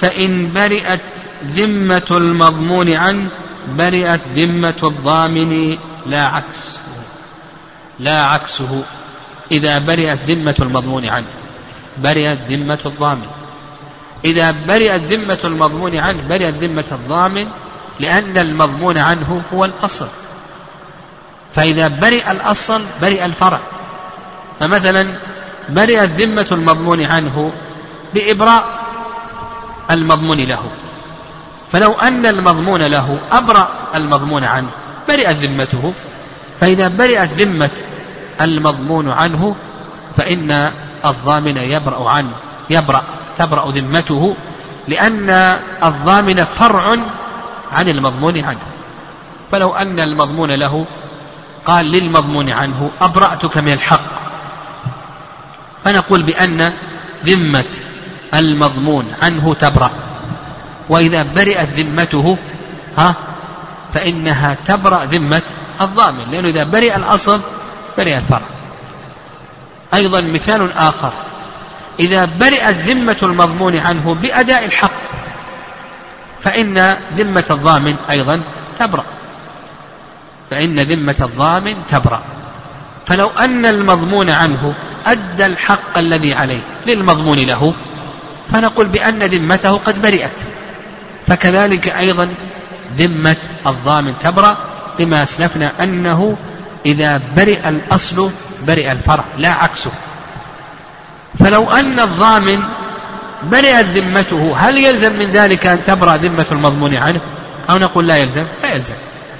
فإن 0.00 0.52
برئت 0.52 1.00
ذمة 1.44 2.06
المضمون 2.10 2.92
عنه 2.92 3.30
برئت 3.68 4.20
ذمة 4.34 4.74
الضامن 4.82 5.78
لا 6.06 6.26
عكس. 6.26 6.78
لا 8.00 8.24
عكسه 8.24 8.82
إذا 9.52 9.78
برئت 9.78 10.18
ذمة 10.26 10.54
المضمون 10.60 11.06
عنه. 11.06 11.26
برئت 11.98 12.38
ذمة 12.48 12.78
الضامن. 12.86 13.26
إذا 14.24 14.50
برئت 14.50 15.02
ذمة 15.02 15.38
المضمون 15.44 15.96
عنه 15.96 16.22
برئت 16.28 16.54
ذمة 16.54 16.84
الضامن 16.92 17.48
لأن 18.00 18.38
المضمون 18.38 18.98
عنه 18.98 19.42
هو 19.54 19.64
الأصل. 19.64 20.08
فإذا 21.54 21.88
برئ 21.88 22.30
الأصل 22.30 22.82
برئ 23.02 23.24
الفرع. 23.24 23.60
فمثلا 24.60 25.06
برئت 25.68 26.10
ذمة 26.10 26.46
المضمون 26.52 27.02
عنه 27.02 27.52
بإبراء 28.14 28.64
المضمون 29.90 30.40
له. 30.40 30.70
فلو 31.72 31.92
أن 31.92 32.26
المضمون 32.26 32.82
له 32.82 33.20
أبرأ 33.32 33.68
المضمون 33.94 34.44
عنه 34.44 34.68
برئت 35.08 35.36
ذمته 35.36 35.92
فإذا 36.60 36.88
برئت 36.88 37.30
ذمة 37.32 37.70
المضمون 38.40 39.10
عنه 39.10 39.56
فإن 40.16 40.70
الضامن 41.04 41.56
يبرأ 41.56 42.10
عنه 42.10 42.32
يبرأ 42.70 43.02
تبرأ 43.36 43.70
ذمته 43.70 44.36
لأن 44.88 45.30
الضامن 45.84 46.44
فرع 46.44 46.96
عن 47.72 47.88
المضمون 47.88 48.44
عنه. 48.44 48.58
فلو 49.52 49.74
أن 49.74 50.00
المضمون 50.00 50.50
له 50.50 50.86
قال 51.66 51.92
للمضمون 51.92 52.50
عنه 52.50 52.90
أبرأتك 53.00 53.58
من 53.58 53.72
الحق. 53.72 54.10
فنقول 55.84 56.22
بأن 56.22 56.72
ذمة 57.24 57.64
المضمون 58.34 59.06
عنه 59.22 59.54
تبرأ. 59.54 59.90
وإذا 60.88 61.22
برئت 61.22 61.68
ذمته 61.68 62.36
ها 62.98 63.14
فإنها 63.94 64.56
تبرأ 64.66 65.04
ذمة 65.04 65.42
الضامن 65.80 66.30
لأنه 66.30 66.48
إذا 66.48 66.64
برئ 66.64 66.96
الأصل 66.96 67.40
برئ 67.98 68.16
الفرع. 68.16 68.46
أيضا 69.94 70.20
مثال 70.20 70.72
آخر 70.76 71.12
إذا 72.00 72.24
برئت 72.24 72.76
ذمة 72.76 73.16
المضمون 73.22 73.76
عنه 73.76 74.14
بأداء 74.14 74.64
الحق 74.64 75.00
فإن 76.40 76.96
ذمة 77.16 77.44
الضامن 77.50 77.96
أيضا 78.10 78.42
تبرأ. 78.78 79.04
فإن 80.50 80.80
ذمة 80.80 81.16
الضامن 81.20 81.76
تبرأ. 81.88 82.22
فلو 83.06 83.30
أن 83.38 83.66
المضمون 83.66 84.30
عنه 84.30 84.74
أدى 85.06 85.46
الحق 85.46 85.98
الذي 85.98 86.34
عليه 86.34 86.60
للمضمون 86.86 87.38
له 87.38 87.74
فنقول 88.48 88.86
بأن 88.86 89.22
ذمته 89.22 89.76
قد 89.76 90.02
برئت. 90.02 90.40
فكذلك 91.26 91.88
أيضا 91.88 92.28
ذمة 92.96 93.36
الضامن 93.66 94.14
تبرأ 94.18 94.56
بما 94.98 95.22
أسلفنا 95.22 95.72
أنه 95.80 96.36
إذا 96.86 97.20
برئ 97.36 97.68
الأصل 97.68 98.30
برئ 98.66 98.92
الفرع 98.92 99.24
لا 99.38 99.52
عكسه. 99.52 99.90
فلو 101.38 101.70
أن 101.70 102.00
الضامن 102.00 102.62
برئت 103.42 103.86
ذمته 103.86 104.56
هل 104.58 104.78
يلزم 104.78 105.18
من 105.18 105.26
ذلك 105.32 105.66
أن 105.66 105.82
تبرأ 105.82 106.16
ذمة 106.16 106.46
المضمون 106.52 106.94
عنه؟ 106.94 107.20
أو 107.70 107.78
نقول 107.78 108.06
لا 108.06 108.16
يلزم؟ 108.16 108.44
لا 108.62 108.74
يلزم. 108.74 108.94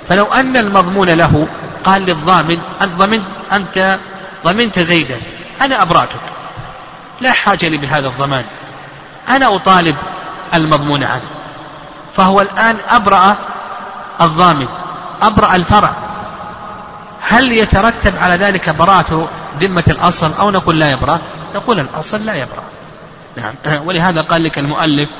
فلو 0.08 0.24
أن 0.24 0.56
المضمون 0.56 1.10
له 1.10 1.48
قال 1.84 2.02
للضامن 2.02 2.58
أنت 2.82 2.94
ضمنت 2.94 3.24
أنت 3.52 3.98
ضمنت 4.44 4.78
زيدا 4.78 5.16
أنا 5.62 5.82
أبرأتك. 5.82 6.20
لا 7.20 7.32
حاجة 7.32 7.68
لي 7.68 7.76
بهذا 7.76 8.08
الضمان. 8.08 8.44
أنا 9.28 9.56
أطالب 9.56 9.96
المضمون 10.54 11.04
عنه. 11.04 11.28
فهو 12.16 12.40
الآن 12.40 12.76
أبرأ 12.88 13.36
الضامن. 14.20 14.68
أبرأ 15.22 15.56
الفرع 15.56 15.96
هل 17.20 17.52
يترتب 17.52 18.16
على 18.16 18.34
ذلك 18.34 18.70
براءة 18.70 19.28
ذمة 19.60 19.84
الأصل 19.88 20.30
أو 20.40 20.50
نقول 20.50 20.78
لا 20.78 20.92
يبرأ؟ 20.92 21.20
نقول 21.54 21.80
الأصل 21.80 22.26
لا 22.26 22.34
يبرأ. 22.34 22.62
نعم. 23.36 23.54
ولهذا 23.86 24.20
قال 24.20 24.44
لك 24.44 24.58
المؤلف 24.58 25.10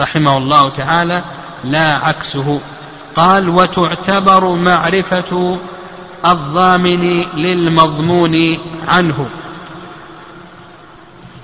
رحمه 0.00 0.36
الله 0.36 0.70
تعالى 0.70 1.24
لا 1.64 1.96
عكسه. 1.96 2.60
قال 3.16 3.48
وتعتبر 3.48 4.54
معرفة 4.54 5.58
الضامن 6.26 7.24
للمضمون 7.34 8.34
عنه. 8.88 9.28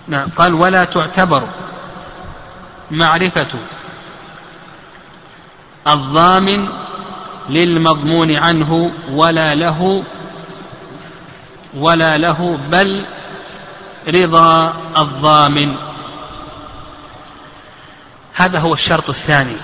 نعم. 0.08 0.28
قال 0.36 0.54
ولا 0.54 0.84
تعتبر 0.84 1.42
معرفة 2.90 3.46
الضامن 5.86 6.68
للمضمون 7.48 8.36
عنه 8.36 8.92
ولا 9.10 9.54
له 9.54 10.04
ولا 11.74 12.18
له 12.18 12.58
بل 12.70 13.06
رضا 14.08 14.74
الضامن. 14.98 15.76
هذا 18.34 18.58
هو 18.58 18.74
الشرط 18.74 19.08
الثاني 19.08 19.56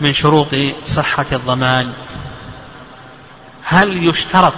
من 0.00 0.12
شروط 0.12 0.54
صحة 0.84 1.26
الضمان. 1.32 1.92
هل 3.64 4.08
يشترط 4.08 4.54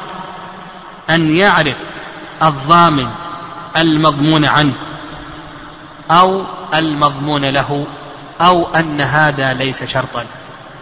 أن 1.10 1.36
يعرف 1.36 1.76
الضامن 2.42 3.10
المضمون 3.76 4.44
عنه 4.44 4.74
أو 6.10 6.44
المضمون 6.74 7.44
له 7.44 7.86
أو 8.40 8.66
أن 8.66 9.00
هذا 9.00 9.54
ليس 9.54 9.84
شرطا؟ 9.84 10.26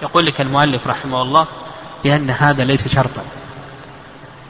يقول 0.03 0.27
لك 0.27 0.41
المؤلف 0.41 0.87
رحمه 0.87 1.23
الله 1.23 1.47
بأن 2.05 2.31
هذا 2.31 2.65
ليس 2.65 2.89
شرطا. 2.89 3.23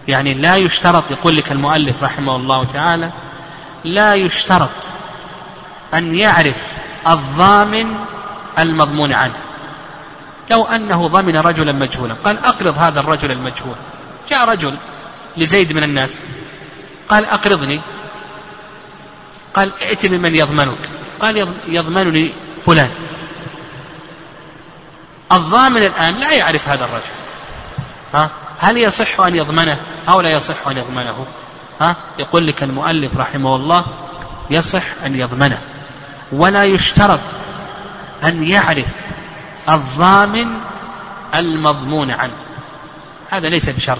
يعني 0.08 0.34
لا 0.34 0.56
يشترط 0.56 1.10
يقول 1.10 1.36
لك 1.36 1.52
المؤلف 1.52 2.02
رحمه 2.02 2.36
الله 2.36 2.64
تعالى 2.64 3.10
لا 3.84 4.14
يشترط 4.14 4.70
أن 5.94 6.14
يعرف 6.14 6.56
الضامن 7.08 7.96
المضمون 8.58 9.12
عنه. 9.12 9.34
لو 10.50 10.64
أنه 10.64 11.08
ضمن 11.08 11.36
رجلا 11.36 11.72
مجهولا 11.72 12.14
قال 12.24 12.38
أقرض 12.38 12.78
هذا 12.78 13.00
الرجل 13.00 13.30
المجهول. 13.30 13.74
جاء 14.28 14.48
رجل 14.48 14.78
لزيد 15.36 15.72
من 15.72 15.82
الناس 15.82 16.22
قال 17.08 17.24
أقرضني. 17.24 17.80
قال 19.54 19.70
ائت 19.82 20.06
بمن 20.06 20.34
يضمنك. 20.34 20.78
قال 21.20 21.48
يضمنني 21.68 22.32
فلان. 22.66 22.90
الضامن 25.32 25.82
الآن 25.82 26.14
لا 26.14 26.32
يعرف 26.32 26.68
هذا 26.68 26.84
الرجل. 26.84 27.21
ها؟ 28.14 28.30
هل 28.58 28.76
يصح 28.76 29.20
أن 29.20 29.36
يضمنه 29.36 29.76
أو 30.08 30.20
لا 30.20 30.30
يصح 30.30 30.68
أن 30.68 30.76
يضمنه؟ 30.76 31.26
ها؟ 31.80 31.96
يقول 32.18 32.46
لك 32.46 32.62
المؤلف 32.62 33.16
رحمه 33.16 33.56
الله 33.56 33.84
يصح 34.50 34.82
أن 35.06 35.16
يضمنه. 35.16 35.58
ولا 36.32 36.64
يشترط 36.64 37.20
أن 38.24 38.44
يعرف 38.44 38.86
الضامن 39.68 40.46
المضمون 41.34 42.10
عنه. 42.10 42.34
هذا 43.30 43.48
ليس 43.48 43.68
بشرط. 43.68 43.98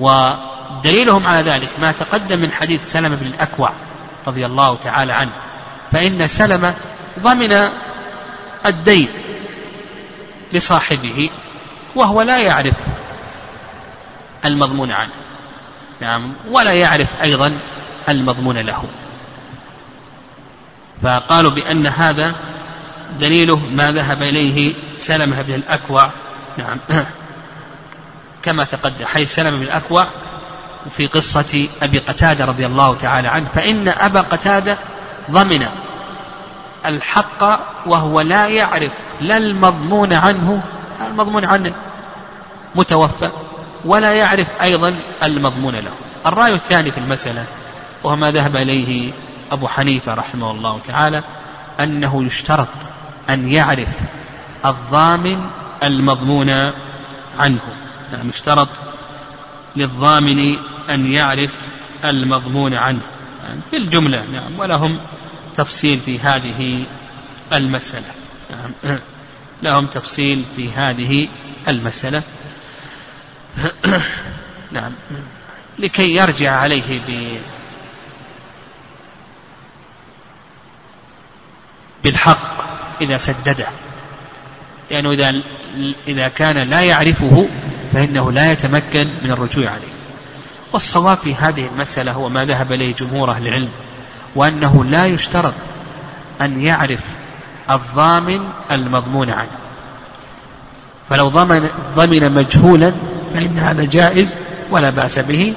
ودليلهم 0.00 1.26
على 1.26 1.50
ذلك 1.50 1.68
ما 1.80 1.92
تقدم 1.92 2.38
من 2.38 2.52
حديث 2.52 2.92
سلمة 2.92 3.16
بن 3.16 3.26
الأكوع 3.26 3.72
رضي 4.26 4.46
الله 4.46 4.76
تعالى 4.76 5.12
عنه. 5.12 5.32
فإن 5.92 6.28
سلمة 6.28 6.74
ضمن 7.20 7.70
الدين 8.66 9.08
لصاحبه. 10.52 11.30
وهو 11.96 12.22
لا 12.22 12.38
يعرف 12.38 12.76
المضمون 14.44 14.90
عنه. 14.92 15.12
نعم 16.00 16.32
ولا 16.50 16.72
يعرف 16.72 17.08
أيضا 17.22 17.58
المضمون 18.08 18.58
له. 18.58 18.84
فقالوا 21.02 21.50
بأن 21.50 21.86
هذا 21.86 22.34
دليله 23.20 23.56
ما 23.56 23.92
ذهب 23.92 24.22
إليه 24.22 24.74
سلمة 24.98 25.42
بن 25.42 25.54
الأكوع. 25.54 26.10
نعم 26.58 26.78
كما 28.42 28.64
تقدم 28.64 29.06
حيث 29.06 29.34
سلمة 29.34 29.56
بن 29.56 29.62
الأكوع 29.62 30.06
في 30.96 31.06
قصة 31.06 31.68
أبي 31.82 31.98
قتادة 31.98 32.44
رضي 32.44 32.66
الله 32.66 32.94
تعالى 32.94 33.28
عنه 33.28 33.48
فإن 33.54 33.88
أبا 33.88 34.20
قتادة 34.20 34.78
ضمن 35.30 35.66
الحق 36.86 37.60
وهو 37.86 38.20
لا 38.20 38.46
يعرف 38.46 38.92
لا 39.20 39.36
المضمون 39.36 40.12
عنه 40.12 40.62
المضمون 41.06 41.44
عنه 41.44 41.74
متوفى 42.74 43.30
ولا 43.84 44.12
يعرف 44.12 44.46
أيضا 44.62 44.96
المضمون 45.22 45.74
له. 45.74 45.92
الرأي 46.26 46.54
الثاني 46.54 46.90
في 46.90 46.98
المسألة 46.98 47.44
وهو 48.04 48.16
ما 48.16 48.30
ذهب 48.30 48.56
إليه 48.56 49.12
أبو 49.52 49.68
حنيفة 49.68 50.14
رحمه 50.14 50.50
الله 50.50 50.78
تعالى 50.78 51.22
أنه 51.80 52.24
يشترط 52.24 52.68
أن 53.30 53.48
يعرف 53.48 54.00
الضامن 54.64 55.50
المضمون 55.82 56.50
عنه. 57.38 57.60
نعم 58.12 58.28
يشترط 58.28 58.68
للضامن 59.76 60.56
أن 60.90 61.12
يعرف 61.12 61.54
المضمون 62.04 62.74
عنه. 62.74 63.00
يعني 63.44 63.60
في 63.70 63.76
الجملة 63.76 64.24
نعم 64.32 64.58
ولهم 64.58 65.00
تفصيل 65.54 66.00
في 66.00 66.18
هذه 66.18 66.84
المسألة. 67.52 68.10
نعم. 68.84 68.98
لهم 69.62 69.86
تفصيل 69.86 70.44
في 70.56 70.72
هذه 70.72 71.28
المسألة. 71.68 72.22
نعم. 74.72 74.92
لكي 75.78 76.16
يرجع 76.16 76.56
عليه 76.56 77.00
ب 77.08 77.38
بالحق 82.04 82.56
إذا 83.00 83.18
سدده. 83.18 83.66
لأنه 84.90 85.10
إذا 85.10 85.42
إذا 86.08 86.28
كان 86.28 86.70
لا 86.70 86.82
يعرفه 86.82 87.48
فإنه 87.92 88.32
لا 88.32 88.52
يتمكن 88.52 89.08
من 89.22 89.30
الرجوع 89.30 89.70
عليه. 89.70 89.96
والصواب 90.72 91.16
في 91.16 91.34
هذه 91.34 91.66
المسألة 91.66 92.12
هو 92.12 92.28
ما 92.28 92.44
ذهب 92.44 92.72
إليه 92.72 92.94
جمهور 92.94 93.30
أهل 93.30 93.46
العلم 93.46 93.68
وأنه 94.34 94.84
لا 94.84 95.06
يشترط 95.06 95.54
أن 96.40 96.62
يعرف 96.62 97.04
الضامن 97.70 98.40
المضمون 98.70 99.30
عنه. 99.30 99.58
فلو 101.10 101.28
ضمن 101.28 101.68
ضمن 101.96 102.32
مجهولا 102.32 102.92
فإن 103.34 103.58
هذا 103.58 103.84
جائز 103.84 104.36
ولا 104.70 104.90
بأس 104.90 105.18
به. 105.18 105.54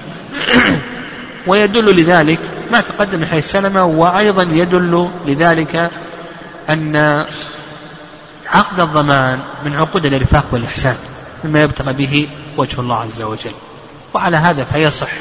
ويدل 1.47 2.01
لذلك 2.01 2.39
ما 2.71 2.81
تقدم 2.81 3.19
من 3.19 3.25
حيث 3.25 3.51
سلمة 3.51 3.85
وأيضا 3.85 4.43
يدل 4.43 5.09
لذلك 5.27 5.91
أن 6.69 7.25
عقد 8.47 8.79
الضمان 8.79 9.39
من 9.65 9.75
عقود 9.75 10.05
الإرفاق 10.05 10.45
والإحسان 10.51 10.95
مما 11.43 11.63
يبتغى 11.63 11.93
به 11.93 12.27
وجه 12.57 12.79
الله 12.79 12.95
عز 12.95 13.21
وجل. 13.21 13.53
وعلى 14.13 14.37
هذا 14.37 14.63
فيصح 14.63 15.11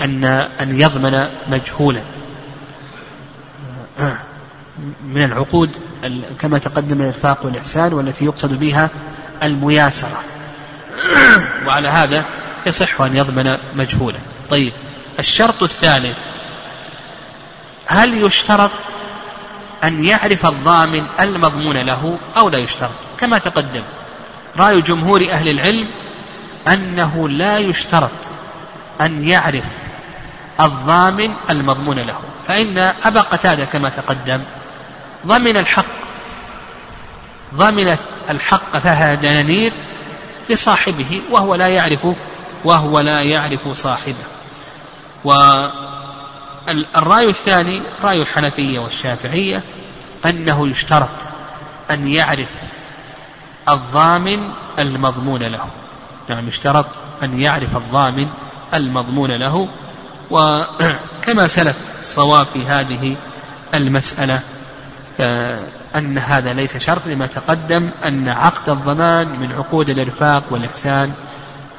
أن 0.00 0.24
أن 0.60 0.80
يضمن 0.80 1.28
مجهولا. 1.50 2.02
من 5.04 5.24
العقود 5.24 5.76
كما 6.38 6.58
تقدم 6.58 7.00
الإرفاق 7.00 7.46
والإحسان 7.46 7.92
والتي 7.92 8.24
يقصد 8.24 8.60
بها 8.60 8.90
المياسرة. 9.42 10.22
وعلى 11.66 11.88
هذا 11.88 12.24
يصح 12.66 13.00
أن 13.00 13.16
يضمن 13.16 13.58
مجهولا 13.74 14.18
طيب 14.50 14.72
الشرط 15.18 15.62
الثالث 15.62 16.16
هل 17.86 18.22
يشترط 18.22 18.70
أن 19.84 20.04
يعرف 20.04 20.46
الضامن 20.46 21.06
المضمون 21.20 21.76
له 21.76 22.18
أو 22.36 22.48
لا 22.48 22.58
يشترط؟ 22.58 22.90
كما 23.20 23.38
تقدم 23.38 23.82
رأي 24.56 24.80
جمهور 24.82 25.30
أهل 25.30 25.48
العلم 25.48 25.88
أنه 26.68 27.28
لا 27.28 27.58
يشترط 27.58 28.10
أن 29.00 29.28
يعرف 29.28 29.64
الضامن 30.60 31.34
المضمون 31.50 31.98
له 31.98 32.18
فإن 32.48 32.78
أبا 32.78 33.20
قتادة 33.20 33.64
كما 33.64 33.88
تقدم 33.88 34.42
ضمن 35.26 35.56
الحق. 35.56 35.86
ضمنت 37.54 37.98
الحق 38.30 38.78
فها 38.78 39.14
دنانير 39.14 39.72
لصاحبه 40.50 41.20
وهو 41.30 41.54
لا 41.54 41.68
يعرف 41.68 42.06
وهو 42.64 43.00
لا 43.00 43.20
يعرف 43.20 43.68
صاحبه. 43.68 44.24
والرأي 45.24 47.28
الثاني 47.28 47.82
رأي 48.02 48.22
الحنفية 48.22 48.78
والشافعية 48.78 49.62
أنه 50.26 50.68
يشترط 50.68 51.08
أن 51.90 52.08
يعرف 52.08 52.50
الضامن 53.68 54.50
المضمون 54.78 55.42
له. 55.42 55.68
نعم 56.28 56.48
يشترط 56.48 56.86
أن 57.22 57.40
يعرف 57.40 57.76
الضامن 57.76 58.28
المضمون 58.74 59.30
له. 59.30 59.68
وكما 60.30 61.46
سلف 61.46 61.76
الصواب 62.00 62.46
في 62.46 62.66
هذه 62.66 63.16
المسألة 63.74 64.40
أن 65.96 66.18
هذا 66.18 66.52
ليس 66.52 66.76
شرط 66.76 67.06
لما 67.06 67.26
تقدم 67.26 67.90
أن 68.04 68.28
عقد 68.28 68.68
الضمان 68.68 69.40
من 69.40 69.52
عقود 69.52 69.90
الإرفاق 69.90 70.42
والإحسان 70.50 71.12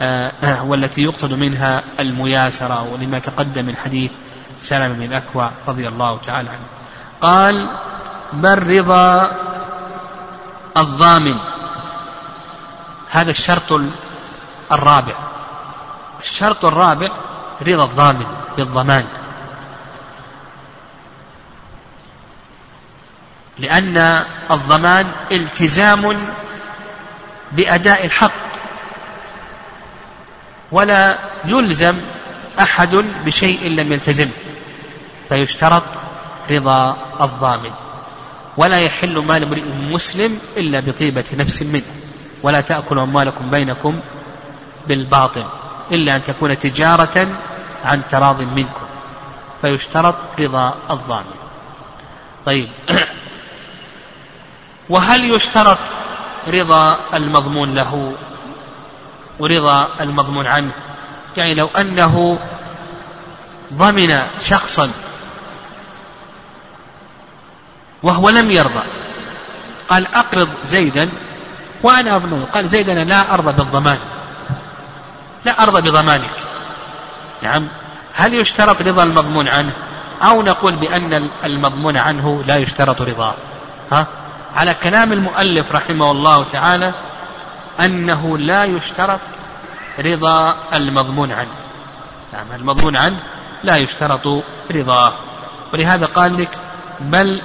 آه، 0.02 0.64
والتي 0.64 1.04
يقصد 1.04 1.34
منها 1.34 1.84
المياسرة 2.00 2.94
ولما 2.94 3.20
تقدم 3.20 3.66
من 3.66 3.76
حديث 3.76 4.12
سلم 4.58 4.94
بن 4.94 5.04
الأكوع 5.04 5.52
رضي 5.68 5.88
الله 5.88 6.18
تعالى 6.18 6.50
عنه. 6.50 6.68
قال 7.22 7.70
بل 8.34 8.68
رضا 8.68 9.32
الضامن؟ 10.78 11.40
هذا 13.10 13.32
الشرط 13.32 13.82
الرابع. 14.72 15.16
الشرط 16.22 16.66
الرابع 16.66 17.10
رضا 17.62 17.84
الضامن 17.84 18.26
بالضمان. 18.58 19.06
لأن 23.60 24.24
الضمان 24.52 25.12
التزام 25.32 26.18
بأداء 27.52 28.06
الحق 28.06 28.32
ولا 30.72 31.18
يلزم 31.46 31.96
أحد 32.60 32.96
بشيء 33.26 33.70
لم 33.70 33.94
يلتزم 33.94 34.30
فيشترط 35.30 35.84
رضا 36.52 36.98
الضامن 37.22 37.72
ولا 38.58 38.80
يحل 38.80 39.18
مال 39.18 39.44
امرئ 39.44 39.64
مسلم 39.72 40.40
إلا 40.58 40.80
بطيبة 40.80 41.26
نفس 41.38 41.62
منه 41.64 41.84
ولا 42.44 42.62
تأكلوا 42.62 43.04
أموالكم 43.04 43.50
بينكم 43.50 44.00
بالباطل 44.88 45.46
إلا 45.92 46.16
أن 46.16 46.24
تكون 46.24 46.60
تجارة 46.60 47.28
عن 47.86 48.02
تراض 48.10 48.42
منكم 48.42 48.86
فيشترط 49.62 50.16
رضا 50.40 50.76
الضامن. 50.92 51.36
طيب. 52.46 52.70
وهل 54.90 55.36
يشترط 55.36 55.78
رضا 56.48 57.00
المضمون 57.14 57.76
له 57.76 58.16
ورضا 59.40 59.90
المضمون 60.02 60.48
عنه؟ 60.48 60.72
يعني 61.38 61.54
لو 61.54 61.68
أنه 61.68 62.40
ضمن 63.74 64.22
شخصا 64.42 64.92
وهو 68.04 68.30
لم 68.30 68.52
يرضى 68.52 68.84
قال 69.88 70.16
أقرض 70.16 70.50
زيدا 70.66 71.10
وأنا 71.84 72.16
أضمنه. 72.16 72.48
قال 72.54 72.68
زيد 72.68 72.90
أنا 72.90 73.04
لا 73.04 73.34
أرضى 73.34 73.52
بالضمان 73.52 73.98
لا 75.46 75.64
أرضى 75.64 75.82
بضمانك. 75.82 76.30
نعم. 77.42 77.68
هل 78.14 78.34
يشترط 78.34 78.82
رضا 78.82 79.04
المضمون 79.04 79.48
عنه؟ 79.48 79.72
أو 80.22 80.42
نقول 80.42 80.76
بأن 80.76 81.30
المضمون 81.44 81.98
عنه 81.98 82.44
لا 82.48 82.58
يشترط 82.58 83.02
رضاه 83.02 83.36
ها؟ 83.92 84.08
على 84.56 84.74
كلام 84.74 85.14
المؤلف 85.14 85.72
رحمه 85.72 86.12
الله 86.12 86.44
تعالى 86.44 86.94
أنه 87.80 88.38
لا 88.38 88.66
يشترط 88.66 89.20
رضا 90.00 90.56
المضمون 90.74 91.32
عنه. 91.32 91.56
نعم 92.34 92.52
المضمون 92.56 92.96
عنه 92.96 93.20
لا 93.64 93.78
يشترط 93.78 94.44
رضاه. 94.72 95.14
ولهذا 95.74 96.06
قال 96.06 96.38
لك 96.38 96.50
بل 97.00 97.42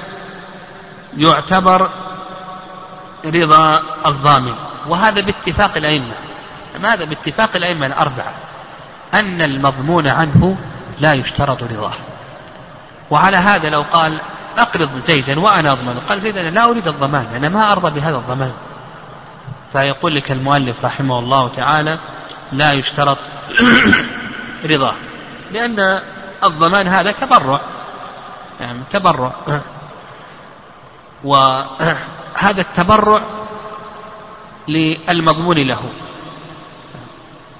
يعتبر 1.16 1.90
رضا 3.24 3.82
الضامن. 4.06 4.54
وهذا 4.86 5.20
باتفاق 5.20 5.76
الأئمة. 5.76 6.14
هذا 6.84 7.04
باتفاق 7.04 7.56
الأئمة 7.56 7.86
الأربعة. 7.86 8.34
أن 9.14 9.42
المضمون 9.42 10.08
عنه 10.08 10.56
لا 11.00 11.14
يشترط 11.14 11.62
رضاه. 11.62 11.94
وعلى 13.10 13.36
هذا 13.36 13.70
لو 13.70 13.84
قال 13.92 14.18
أقرض 14.58 14.98
زيدا 14.98 15.40
وأنا 15.40 15.72
أضمن. 15.72 16.00
قال 16.08 16.20
زيد 16.20 16.36
أنا 16.36 16.50
لا 16.50 16.64
أريد 16.64 16.88
الضمان 16.88 17.26
أنا 17.34 17.48
ما 17.48 17.72
أرضى 17.72 18.00
بهذا 18.00 18.16
الضمان. 18.16 18.52
فيقول 19.72 20.14
لك 20.14 20.32
المؤلف 20.32 20.84
رحمه 20.84 21.18
الله 21.18 21.48
تعالى 21.48 21.98
لا 22.52 22.72
يشترط 22.72 23.18
رضاه 24.70 24.94
لأن 25.52 26.02
الضمان 26.44 26.88
هذا 26.88 27.12
تبرع. 27.12 27.60
يعني 28.60 28.80
تبرع. 28.90 29.32
وهذا 31.24 32.60
التبرع 32.68 33.20
للمضمون 34.68 35.58
له. 35.58 35.90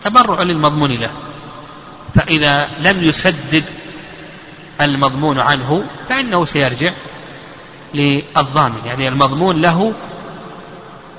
تبرع 0.00 0.42
للمضمون 0.42 0.90
له. 0.94 1.10
فإذا 2.14 2.68
لم 2.78 3.04
يسدد 3.04 3.64
المضمون 4.80 5.38
عنه 5.38 5.84
فإنه 6.08 6.44
سيرجع 6.44 6.92
للضامن. 7.94 8.78
يعني 8.84 9.08
المضمون 9.08 9.62
له 9.62 9.92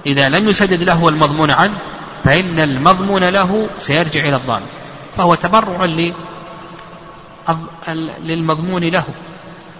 إذا 0.06 0.30
لم 0.30 0.50
يسدد 0.50 0.84
له 0.84 1.10
المضمون 1.10 1.52
عنه 1.52 1.74
فإن 2.24 2.60
المضمون 2.60 3.24
له 3.24 3.70
سيرجع 3.80 4.20
إلى 4.20 4.36
الضامن. 4.36 4.68
فهو 5.18 5.36
تبرع 5.36 5.86
للمضمون 8.24 8.84
له. 8.84 9.04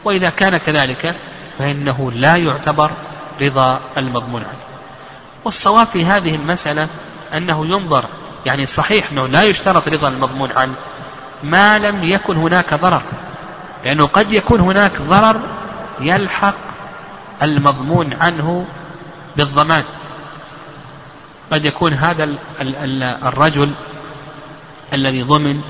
وإذا 0.06 0.30
كان 0.30 0.58
كذلك 0.58 1.16
فإنه 1.60 2.12
لا 2.12 2.36
يعتبر 2.36 2.92
رضا 3.42 3.80
المضمون 3.98 4.44
عنه. 4.44 4.60
والصواب 5.46 5.88
في 5.88 6.06
هذه 6.06 6.36
المسألة 6.36 6.88
أنه 7.38 7.66
ينظر 7.66 8.06
يعني 8.46 8.66
صحيح 8.66 9.12
أنه 9.12 9.28
لا 9.28 9.44
يشترط 9.44 9.88
رضا 9.88 10.08
المضمون 10.08 10.52
عنه 10.52 10.76
ما 11.44 11.80
لم 11.80 12.04
يكن 12.04 12.38
هناك 12.38 12.74
ضرر. 12.74 13.02
لأنه 13.86 14.06
قد 14.08 14.34
يكون 14.34 14.60
هناك 14.60 15.02
ضرر 15.02 15.42
يلحق 16.00 16.56
المضمون 17.44 18.14
عنه 18.14 18.66
بالضمان. 19.38 19.84
قد 21.52 21.66
يكون 21.66 21.94
هذا 21.94 22.36
الرجل 23.24 23.72
الذي 24.94 25.24
ضمن 25.24 25.62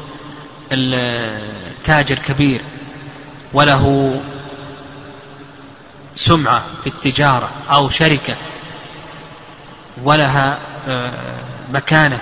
تاجر 1.84 2.16
كبير 2.16 2.62
وله 3.54 4.16
سمعة 6.16 6.64
في 6.84 6.88
التجارة 6.88 7.50
أو 7.72 7.90
شركة 7.90 8.36
ولها 10.04 10.58
آه، 10.88 11.12
مكانة 11.74 12.22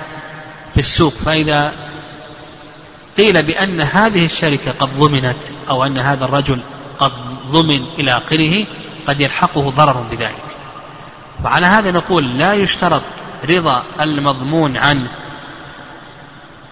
في 0.73 0.78
السوق 0.78 1.13
فإذا 1.13 1.73
قيل 3.20 3.44
بأن 3.44 3.82
هذه 3.82 4.26
الشركة 4.26 4.72
قد 4.80 4.90
ضمنت 4.98 5.38
أو 5.70 5.86
أن 5.86 5.98
هذا 5.98 6.26
الرجل 6.26 6.60
قد 7.00 7.12
ضمن 7.48 7.86
إلى 8.00 8.18
آخره 8.18 8.66
قد 9.08 9.20
يلحقه 9.20 9.70
ضرر 9.70 10.06
بذلك. 10.12 10.46
وعلى 11.44 11.66
هذا 11.66 11.92
نقول 11.92 12.38
لا 12.38 12.54
يشترط 12.54 13.02
رضا 13.50 13.84
المضمون 14.02 14.78
عنه. 14.78 15.10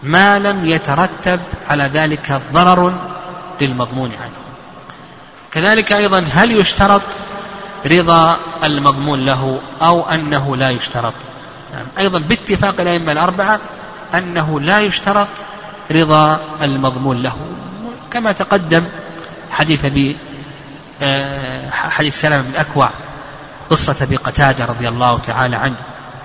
ما 0.03 0.39
لم 0.39 0.65
يترتب 0.65 1.39
على 1.67 1.83
ذلك 1.83 2.41
ضرر 2.53 2.93
للمضمون 3.61 4.11
عنه. 4.21 4.37
كذلك 5.51 5.93
أيضا 5.93 6.19
هل 6.33 6.51
يشترط 6.51 7.01
رضا 7.85 8.37
المضمون 8.63 9.25
له 9.25 9.61
أو 9.81 10.09
أنه 10.09 10.55
لا 10.55 10.69
يشترط؟ 10.69 11.13
يعني 11.73 11.87
أيضا 11.97 12.19
باتفاق 12.19 12.81
الأئمة 12.81 13.11
الأربعة 13.11 13.59
أنه 14.13 14.59
لا 14.59 14.79
يشترط 14.79 15.27
رضا 15.91 16.39
المضمون 16.61 17.23
له. 17.23 17.35
كما 18.11 18.31
تقدم 18.31 18.83
حديث 19.49 19.85
أبي 19.85 20.17
آه، 21.01 21.69
حديث 21.69 22.21
سلمة 22.21 22.41
بن 22.41 22.55
أكوع 22.55 22.89
قصة 23.69 24.03
أبي 24.03 24.15
قتادة 24.15 24.65
رضي 24.65 24.87
الله 24.87 25.19
تعالى 25.19 25.55
عنه. 25.55 25.75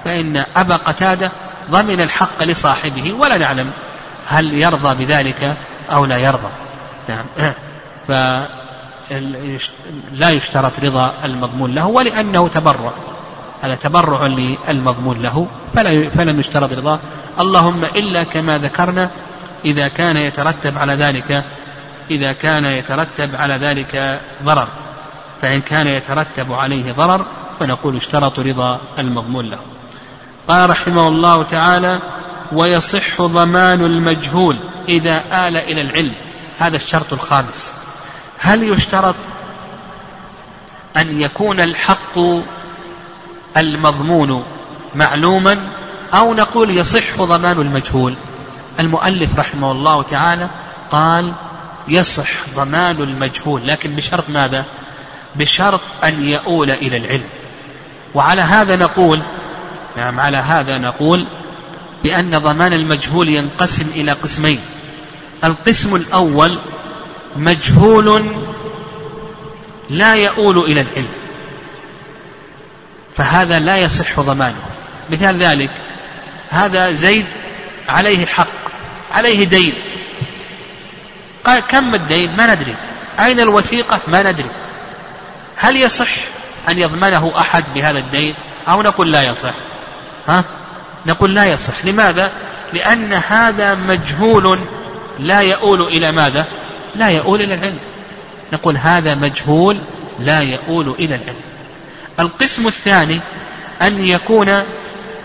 فإن 0.04 0.44
أبا 0.56 0.76
قتادة 0.76 1.32
ضمن 1.70 2.00
الحق 2.00 2.42
لصاحبه 2.42 3.12
ولا 3.12 3.38
نعلم 3.38 3.70
هل 4.28 4.54
يرضى 4.54 5.04
بذلك 5.04 5.56
أو 5.90 6.04
لا 6.04 6.18
يرضى. 6.18 6.50
نعم. 7.08 7.24
فلا 8.08 8.48
يشترط 10.30 10.80
رضا 10.80 11.14
المضمون 11.24 11.74
له 11.74 11.86
ولأنه 11.86 12.48
تبرع. 12.48 12.92
هذا 13.62 13.74
تبرع 13.74 14.26
للمضمون 14.26 15.22
له 15.22 15.46
فلا 15.74 16.08
فلم 16.08 16.40
يشترط 16.40 16.72
رضاه. 16.72 16.98
اللهم 17.40 17.84
إلا 17.84 18.24
كما 18.24 18.58
ذكرنا 18.58 19.10
إذا 19.64 19.88
كان 19.88 20.16
يترتب 20.16 20.78
على 20.78 20.94
ذلك 20.94 21.44
إذا 22.10 22.32
كان 22.32 22.64
يترتب 22.64 23.36
على 23.36 23.54
ذلك 23.54 24.20
ضرر. 24.44 24.68
فإن 25.42 25.60
كان 25.60 25.88
يترتب 25.88 26.52
عليه 26.52 26.92
ضرر 26.92 27.26
فنقول 27.60 27.96
اشترط 27.96 28.38
رضا 28.38 28.80
المضمون 28.98 29.50
له. 29.50 29.58
قال 30.48 30.70
رحمه 30.70 31.08
الله 31.08 31.42
تعالى 31.42 31.98
ويصح 32.52 33.22
ضمان 33.22 33.84
المجهول 33.84 34.58
إذا 34.88 35.16
آل 35.48 35.56
إلى 35.56 35.80
العلم. 35.80 36.14
هذا 36.58 36.76
الشرط 36.76 37.12
الخامس. 37.12 37.74
هل 38.38 38.62
يشترط 38.62 39.14
أن 40.96 41.20
يكون 41.20 41.60
الحق 41.60 42.18
المضمون 43.56 44.44
معلوما 44.94 45.68
أو 46.14 46.34
نقول 46.34 46.70
يصح 46.70 47.16
ضمان 47.18 47.60
المجهول؟ 47.60 48.14
المؤلف 48.80 49.36
رحمه 49.36 49.72
الله 49.72 50.02
تعالى 50.02 50.48
قال 50.90 51.32
يصح 51.88 52.30
ضمان 52.56 52.96
المجهول 52.96 53.66
لكن 53.66 53.90
بشرط 53.96 54.30
ماذا؟ 54.30 54.64
بشرط 55.36 55.80
أن 56.04 56.24
يؤول 56.24 56.70
إلى 56.70 56.96
العلم. 56.96 57.24
وعلى 58.14 58.40
هذا 58.40 58.76
نقول 58.76 59.22
نعم 59.96 60.20
على 60.20 60.36
هذا 60.36 60.78
نقول 60.78 61.26
بأن 62.02 62.38
ضمان 62.38 62.72
المجهول 62.72 63.28
ينقسم 63.28 63.90
إلى 63.94 64.12
قسمين. 64.12 64.60
القسم 65.44 65.96
الأول 65.96 66.58
مجهول 67.36 68.26
لا 69.90 70.14
يؤول 70.14 70.58
إلى 70.58 70.80
العلم 70.80 71.12
فهذا 73.16 73.58
لا 73.58 73.76
يصح 73.76 74.20
ضمانه. 74.20 74.62
مثال 75.10 75.42
ذلك 75.42 75.70
هذا 76.48 76.90
زيد 76.90 77.26
عليه 77.88 78.26
حق 78.26 78.61
عليه 79.12 79.44
دين. 79.44 79.72
قال 81.44 81.60
كم 81.60 81.94
الدين؟ 81.94 82.36
ما 82.36 82.54
ندري. 82.54 82.76
أين 83.20 83.40
الوثيقة؟ 83.40 84.00
ما 84.08 84.22
ندري. 84.22 84.48
هل 85.56 85.76
يصح 85.76 86.10
أن 86.68 86.78
يضمنه 86.78 87.32
أحد 87.38 87.64
بهذا 87.74 87.98
الدين؟ 87.98 88.34
أو 88.68 88.82
نقول 88.82 89.12
لا 89.12 89.22
يصح؟ 89.22 89.54
ها؟ 90.28 90.44
نقول 91.06 91.34
لا 91.34 91.44
يصح. 91.44 91.84
لماذا؟ 91.84 92.30
لأن 92.72 93.12
هذا 93.12 93.74
مجهول 93.74 94.58
لا 95.18 95.40
يؤول 95.40 95.82
إلى 95.82 96.12
ماذا؟ 96.12 96.46
لا 96.94 97.08
يؤول 97.08 97.42
إلى 97.42 97.54
العلم. 97.54 97.78
نقول 98.52 98.76
هذا 98.76 99.14
مجهول 99.14 99.78
لا 100.20 100.40
يؤول 100.40 100.94
إلى 100.98 101.14
العلم. 101.14 101.40
القسم 102.20 102.66
الثاني 102.66 103.20
أن 103.82 104.04
يكون 104.04 104.62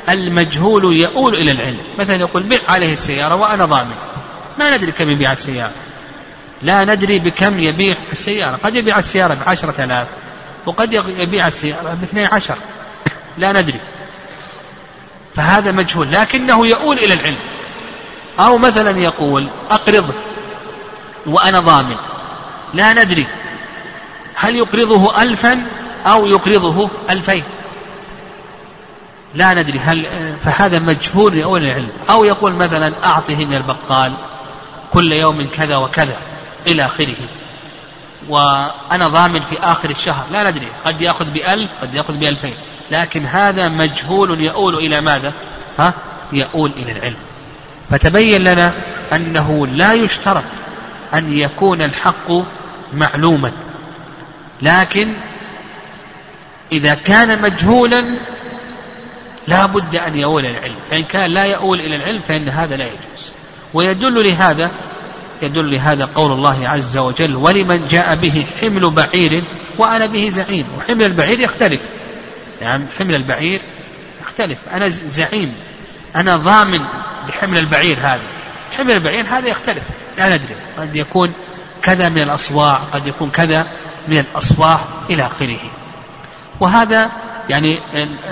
المجهول 0.10 0.98
يؤول 0.98 1.36
إلى 1.36 1.52
العلم. 1.52 1.80
مثلا 2.00 2.16
يقول 2.16 2.44
بع 2.44 2.58
عليه 2.68 2.94
السيارة 2.94 3.36
وأنا 3.36 3.66
ضامن. 3.66 3.96
ما 4.60 4.78
ندري 4.78 4.92
كم 4.92 5.10
يبيع 5.10 5.32
السيارة. 5.32 5.72
لا 6.62 6.86
ندري 6.86 7.20
بكم 7.20 7.60
يبيع 7.60 7.96
السيارة. 8.12 8.60
قد 8.64 8.76
يبيع 8.76 9.00
السيارة 9.00 9.38
بعشرة 9.46 9.84
آلاف 9.84 10.08
وقد 10.66 10.94
يبيع 10.94 11.48
السيارة 11.48 11.98
باثني 12.02 12.26
عشر. 12.26 12.58
لا 13.38 13.52
ندري. 13.52 13.80
فهذا 15.36 15.72
مجهول. 15.72 16.12
لكنه 16.12 16.68
يؤول 16.68 16.98
إلى 16.98 17.14
العلم. 17.14 17.38
أو 18.40 18.58
مثلا 18.58 19.00
يقول 19.00 19.50
أقرضه 19.72 20.14
وأنا 21.26 21.60
ضامن. 21.60 21.96
لا 22.74 22.94
ندري. 22.94 23.26
هل 24.36 24.56
يقرضه 24.56 25.22
ألفا 25.22 25.66
أو 26.06 26.28
يقرضه 26.28 26.90
ألفين؟ 27.10 27.44
لا 29.34 29.54
ندري 29.54 29.80
هل 29.80 30.06
فهذا 30.44 30.80
مجهول 30.80 31.38
لأول 31.38 31.64
العلم. 31.64 31.90
أو 32.10 32.24
يقول 32.24 32.54
مثلا 32.54 32.94
أعطه 33.04 33.46
من 33.46 33.56
البقال 33.56 34.14
كل 34.92 35.12
يوم 35.12 35.48
كذا 35.54 35.76
وكذا 35.76 36.18
إلى 36.68 36.86
آخره. 36.86 37.16
وأنا 38.30 39.08
ضامن 39.08 39.42
في 39.42 39.60
آخر 39.64 39.90
الشهر. 39.90 40.26
لا 40.32 40.50
ندري. 40.50 40.68
قد 40.86 41.02
يأخذ 41.02 41.26
بألف 41.26 41.72
قد 41.82 41.96
يأخذ 41.96 42.14
بألفين. 42.14 42.56
لكن 42.92 43.26
هذا 43.26 43.70
مجهول 43.70 44.42
يؤول 44.42 44.76
إلى 44.76 45.02
ماذا؟ 45.02 45.34
ها؟ 45.80 45.94
يؤول 46.34 46.72
إلى 46.78 46.92
العلم. 46.92 47.18
فتبين 47.90 48.44
لنا 48.44 48.74
أنه 49.14 49.68
لا 49.68 49.94
يشترط 49.94 50.44
أن 51.14 51.38
يكون 51.38 51.82
الحق 51.82 52.32
معلوما. 52.94 53.52
لكن 54.62 55.14
إذا 56.72 56.94
كان 56.94 57.42
مجهولا 57.42 58.18
لا 59.48 59.66
بد 59.66 59.96
أن 59.96 60.16
يؤول 60.16 60.46
إلى 60.46 60.58
العلم. 60.58 60.76
فإن 60.92 61.04
كان 61.04 61.32
لا 61.32 61.46
يؤول 61.46 61.80
إلى 61.80 61.96
العلم 61.96 62.22
فإن 62.28 62.50
هذا 62.50 62.76
لا 62.76 62.86
يجوز. 62.86 63.32
ويدل 63.74 64.28
لهذا 64.28 64.72
يدل 65.42 65.72
لهذا 65.72 66.10
قول 66.16 66.32
الله 66.32 66.70
عز 66.70 66.98
وجل 66.98 67.36
ولمن 67.36 67.88
جاء 67.88 68.16
به 68.16 68.46
حمل 68.62 68.90
بعير 68.90 69.44
وأنا 69.78 70.06
به 70.06 70.30
زعيم. 70.30 70.66
وحمل 70.78 71.04
البعير 71.04 71.40
يختلف. 71.40 71.82
نعم 72.62 72.70
يعني 72.70 72.86
حمل 73.00 73.16
البعير 73.16 73.62
يختلف. 74.22 74.58
أنا 74.74 74.88
زعيم. 74.88 75.56
أنا 76.16 76.38
ضامن 76.38 76.82
بحمل 77.28 77.58
البعير 77.58 77.98
هذا. 78.02 78.28
حمل 78.78 78.92
البعير 78.92 79.26
هذا 79.30 79.48
يختلف. 79.48 79.84
لا 80.18 80.36
ندري. 80.36 80.56
قد 80.78 80.96
يكون 80.96 81.34
كذا 81.82 82.10
من 82.10 82.22
الأصواع 82.22 82.80
قد 82.94 83.08
يكون 83.08 83.30
كذا 83.30 83.68
من 84.08 84.20
الأصواح 84.20 84.80
إلى 85.10 85.26
آخره. 85.26 85.60
وهذا 86.60 87.12
يعني 87.50 87.80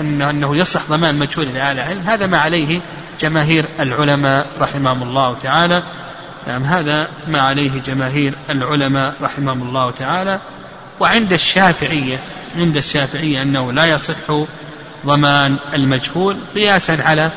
أنه 0.00 0.56
يصح 0.56 0.88
ضمان 0.88 1.18
مجهول 1.18 1.46
لأهل 1.46 1.78
العلم 1.78 2.00
هذا 2.00 2.26
ما 2.26 2.38
عليه 2.38 2.80
جماهير 3.20 3.64
العلماء 3.80 4.46
رحمهم 4.60 5.02
الله 5.02 5.34
تعالى. 5.34 5.82
نعم 6.46 6.64
هذا 6.64 7.08
ما 7.26 7.40
عليه 7.40 7.80
جماهير 7.80 8.34
العلماء 8.50 9.14
رحمهم 9.22 9.62
الله 9.62 9.90
تعالى. 9.90 10.40
وعند 11.00 11.32
الشافعية 11.32 12.20
عند 12.56 12.76
الشافعية 12.76 13.42
أنه 13.42 13.72
لا 13.72 13.84
يصح 13.84 14.44
ضمان 15.06 15.56
المجهول 15.74 16.38
قياسا 16.54 16.98
على 17.02 17.30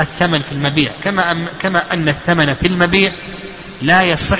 الثمن 0.00 0.42
في 0.42 0.52
المبيع. 0.52 0.92
كما 1.02 1.48
كما 1.60 1.92
أن 1.92 2.08
الثمن 2.08 2.54
في 2.54 2.66
المبيع 2.66 3.12
لا 3.82 4.02
يصح 4.02 4.38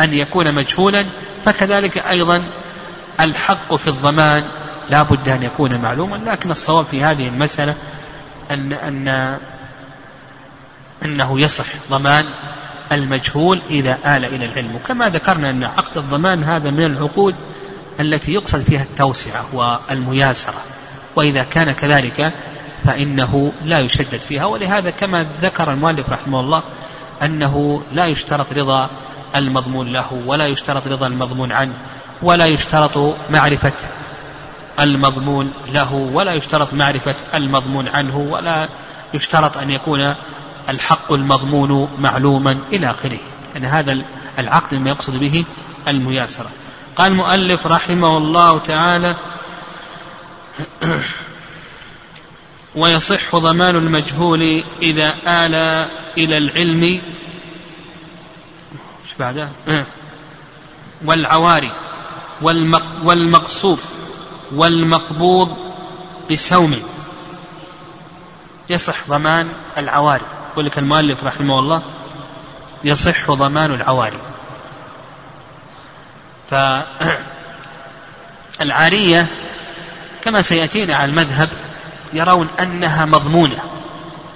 أن 0.00 0.14
يكون 0.14 0.54
مجهولا 0.54 1.06
فكذلك 1.44 1.98
أيضا 1.98 2.42
الحق 3.20 3.74
في 3.74 3.88
الضمان 3.88 4.44
لا 4.90 5.02
بد 5.02 5.28
أن 5.28 5.42
يكون 5.42 5.78
معلوما 5.78 6.16
لكن 6.16 6.50
الصواب 6.50 6.84
في 6.84 7.04
هذه 7.04 7.28
المسألة 7.28 7.74
أن 8.50 8.72
أن 8.72 9.38
أنه 11.04 11.40
يصح 11.40 11.66
ضمان 11.90 12.24
المجهول 12.92 13.60
إذا 13.70 13.98
آل 14.06 14.24
إلى 14.24 14.44
العلم. 14.46 14.76
وكما 14.76 15.08
ذكرنا 15.08 15.50
أن 15.50 15.64
عقد 15.64 15.98
الضمان 15.98 16.44
هذا 16.44 16.70
من 16.70 16.84
العقود 16.84 17.34
التي 18.00 18.34
يقصد 18.34 18.62
فيها 18.62 18.82
التوسعة 18.82 19.44
والمياسرة. 19.52 20.62
وإذا 21.16 21.42
كان 21.42 21.72
كذلك 21.72 22.32
فإنه 22.84 23.52
لا 23.64 23.80
يشدد 23.80 24.20
فيها. 24.28 24.44
ولهذا 24.44 24.90
كما 24.90 25.26
ذكر 25.42 25.72
المؤلف 25.72 26.10
رحمه 26.10 26.40
الله 26.40 26.62
أنه 27.22 27.82
لا 27.92 28.06
يشترط 28.06 28.52
رضا 28.52 28.90
المضمون 29.36 29.92
له 29.92 30.22
ولا 30.26 30.46
يشترط 30.46 30.86
رضا 30.86 31.06
المضمون 31.06 31.52
عنه 31.52 31.72
ولا 32.22 32.46
يشترط 32.46 33.16
معرفة 33.30 33.72
المضمون 34.80 35.52
له 35.72 35.94
ولا 35.94 36.34
يشترط 36.34 36.74
معرفة 36.74 37.14
المضمون 37.34 37.88
عنه 37.88 38.18
ولا 38.18 38.68
يشترط 39.14 39.56
أن 39.56 39.70
يكون 39.70 40.14
الحق 40.68 41.12
المضمون 41.12 41.88
معلوما 41.98 42.58
إلى 42.72 42.90
آخره. 42.90 43.18
أن 43.56 43.64
هذا 43.64 44.02
العقد 44.38 44.74
ما 44.74 44.90
يقصد 44.90 45.20
به 45.20 45.44
المياسرة. 45.88 46.50
قال 46.96 47.12
المؤلف 47.12 47.66
رحمه 47.66 48.16
الله 48.16 48.58
تعالى 48.58 49.16
ويصح 52.74 53.36
ضمان 53.36 53.76
المجهول 53.76 54.64
إذا 54.82 55.14
آل 55.26 55.54
إلى 56.18 56.38
العلم. 56.38 57.00
والعواري 61.04 61.72
والمقصود. 63.02 63.78
والمقبوض 64.54 65.56
بسوم 66.30 66.82
يصح 68.70 68.96
ضمان 69.08 69.48
العواري 69.78 70.24
يقول 70.52 70.66
لك 70.66 70.78
المؤلف 70.78 71.24
رحمه 71.24 71.58
الله 71.58 71.82
يصح 72.84 73.30
ضمان 73.30 73.74
العواري 73.74 74.18
فالعارية 78.58 79.26
كما 80.24 80.42
سيأتينا 80.42 80.96
على 80.96 81.10
المذهب 81.10 81.48
يرون 82.12 82.48
أنها 82.60 83.04
مضمونة. 83.04 83.58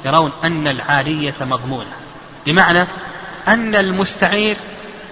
يرون 0.05 0.33
أن 0.44 0.68
العارية 0.68 1.35
مضمونة. 1.40 1.92
بمعنى 2.46 2.87
أن 3.48 3.74
المستعير 3.74 4.57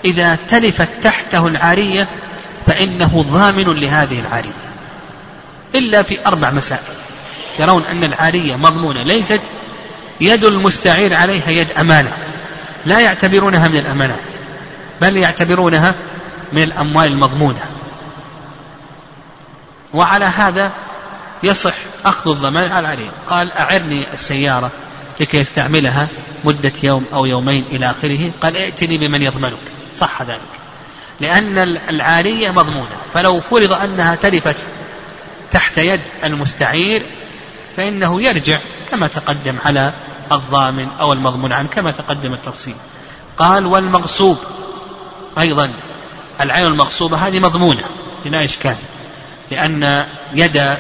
إذا 0.04 0.38
تلفت 0.48 0.88
تحته 1.02 1.46
العارية 1.46 2.08
فإنه 2.66 3.24
ضامن 3.28 3.80
لهذه 3.80 4.20
العارية. 4.20 4.71
إلا 5.74 6.02
في 6.02 6.26
أربع 6.26 6.50
مسائل. 6.50 6.82
يرون 7.58 7.84
أن 7.90 8.04
العارية 8.04 8.56
مضمونة. 8.56 9.02
ليست 9.02 9.40
يد 10.20 10.44
المستعير 10.44 11.14
عليها 11.14 11.50
يد 11.50 11.70
أمانة. 11.70 12.16
لا 12.86 13.00
يعتبرونها 13.00 13.68
من 13.68 13.76
الأمانات 13.76 14.32
بل 15.00 15.16
يعتبرونها 15.16 15.94
من 16.52 16.62
الأموال 16.62 17.06
المضمونة. 17.06 17.60
وعلى 19.94 20.24
هذا 20.24 20.72
يصح 21.42 21.74
أخذ 22.04 22.30
الضمان 22.30 22.70
على 22.70 22.80
العارية. 22.80 23.10
قال 23.30 23.52
أعرني 23.52 24.06
السيارة 24.12 24.70
لكي 25.20 25.38
يستعملها 25.38 26.08
مدة 26.44 26.72
يوم 26.82 27.04
أو 27.12 27.26
يومين 27.26 27.64
إلى 27.70 27.90
آخره. 27.90 28.30
قال 28.42 28.56
ائتني 28.56 28.98
بمن 28.98 29.22
يضمنك. 29.22 29.58
صح 29.94 30.22
ذلك. 30.22 30.40
لأن 31.20 31.58
العارية 31.88 32.50
مضمونة. 32.50 32.96
فلو 33.14 33.40
فرض 33.40 33.72
أنها 33.72 34.14
تلفت 34.14 34.56
تحت 35.52 35.78
يد 35.78 36.00
المستعير 36.24 37.02
فإنه 37.76 38.22
يرجع 38.22 38.60
كما 38.90 39.06
تقدم 39.06 39.58
على 39.64 39.92
الضامن 40.32 40.88
أو 41.00 41.12
المضمون 41.12 41.52
عنه 41.52 41.68
كما 41.68 41.90
تقدم 41.90 42.32
التفصيل. 42.32 42.74
قال 43.38 43.66
والمغصوب. 43.66 44.38
أيضا 45.38 45.72
العين 46.40 46.66
المغصوبة 46.66 47.16
هذه 47.16 47.38
مضمونة 47.38 47.82
بلا 48.24 48.44
إشكال 48.44 48.76
لأن 49.50 50.06
يد 50.34 50.76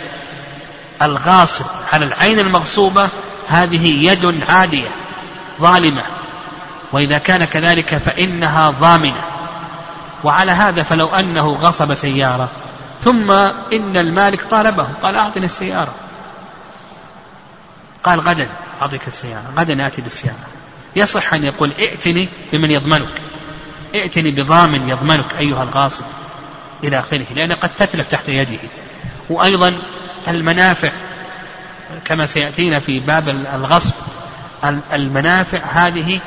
الغاصب 1.02 1.66
على 1.92 2.04
العين 2.04 2.38
المغصوبة 2.38 3.08
هذه 3.48 4.10
يد 4.10 4.42
عادية 4.48 4.88
ظالمة 5.60 6.02
وإذا 6.92 7.18
كان 7.18 7.44
كذلك 7.44 7.96
فإنها 7.98 8.70
ضامنة. 8.70 9.24
وعلى 10.24 10.52
هذا 10.52 10.82
فلو 10.82 11.08
أنه 11.08 11.52
غصب 11.52 11.94
سيارة 11.94 12.48
ثم 13.00 13.30
إن 13.72 13.96
المالك 13.96 14.42
طالبه. 14.42 14.88
قال 15.02 15.16
أعطني 15.16 15.46
السيارة. 15.46 15.94
قال 18.04 18.20
غدا 18.20 18.48
أعطيك 18.82 19.08
السيارة. 19.08 19.52
غدا 19.56 19.86
آتي 19.86 20.02
بالسيارة. 20.02 20.46
يصح 20.96 21.34
أن 21.34 21.44
يقول 21.44 21.70
ائتني 21.78 22.28
بمن 22.52 22.70
يضمنك. 22.70 23.22
ائتني 23.94 24.30
بضامن 24.30 24.88
يضمنك 24.88 25.34
أيها 25.38 25.62
الغاصب 25.62 26.04
إلى 26.84 26.98
آخره 26.98 27.26
لأن 27.34 27.52
قد 27.52 27.74
تتلف 27.74 28.08
تحت 28.08 28.28
يده. 28.28 28.58
وأيضا 29.30 29.74
المنافع 30.28 30.92
كما 32.04 32.26
سيأتينا 32.26 32.80
في 32.80 33.00
باب 33.00 33.28
الغصب 33.28 33.94
المنافع 34.92 35.58
هذه 35.58 36.20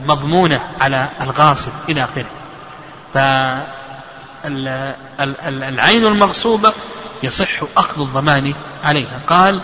المضمونة 0.00 0.60
على 0.80 1.08
الغاصب 1.20 1.72
إلى 1.88 2.04
آخره. 2.04 2.26
فالعين 4.42 6.06
المغصوبة 6.06 6.72
يصح 7.22 7.62
أخذ 7.76 8.00
الضمان 8.00 8.54
عليها. 8.84 9.20
قال 9.26 9.62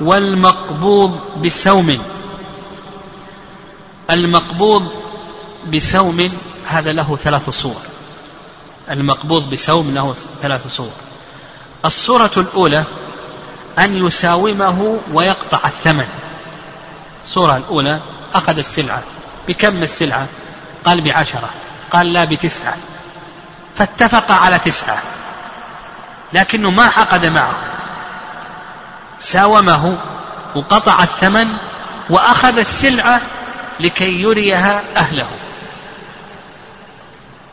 والمقبوض 0.00 1.20
بسوم 1.44 2.02
المقبوض 4.10 4.88
بسوم 5.72 6.32
هذا 6.66 6.92
له 6.92 7.16
ثلاث 7.16 7.50
صور. 7.50 7.82
المقبوض 8.90 9.50
بسوم 9.50 9.94
له 9.94 10.14
ثلاث 10.42 10.74
صور. 10.76 10.92
الصورة 11.84 12.30
الأولى 12.36 12.84
أن 13.78 14.06
يساومه 14.06 15.00
ويقطع 15.12 15.66
الثمن. 15.66 16.08
الصورة 17.24 17.56
الأولى 17.56 18.00
أخذ 18.34 18.58
السلعة. 18.58 19.02
بكم 19.48 19.82
السلعة؟ 19.82 20.26
قال 20.84 21.00
بعشرة. 21.00 21.50
قال 21.90 22.12
لا 22.12 22.24
بتسعة. 22.24 22.76
فاتفق 23.78 24.30
على 24.30 24.58
تسعة. 24.58 24.98
لكنه 26.32 26.70
ما 26.70 26.84
عقد 26.84 27.26
معه. 27.26 27.54
ساومه 29.18 29.96
وقطع 30.54 31.02
الثمن 31.02 31.48
وأخذ 32.10 32.58
السلعة 32.58 33.20
لكي 33.80 34.22
يريها 34.22 34.82
أهله. 34.96 35.28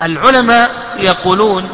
العلماء 0.01 0.69
يقولون 0.99 1.69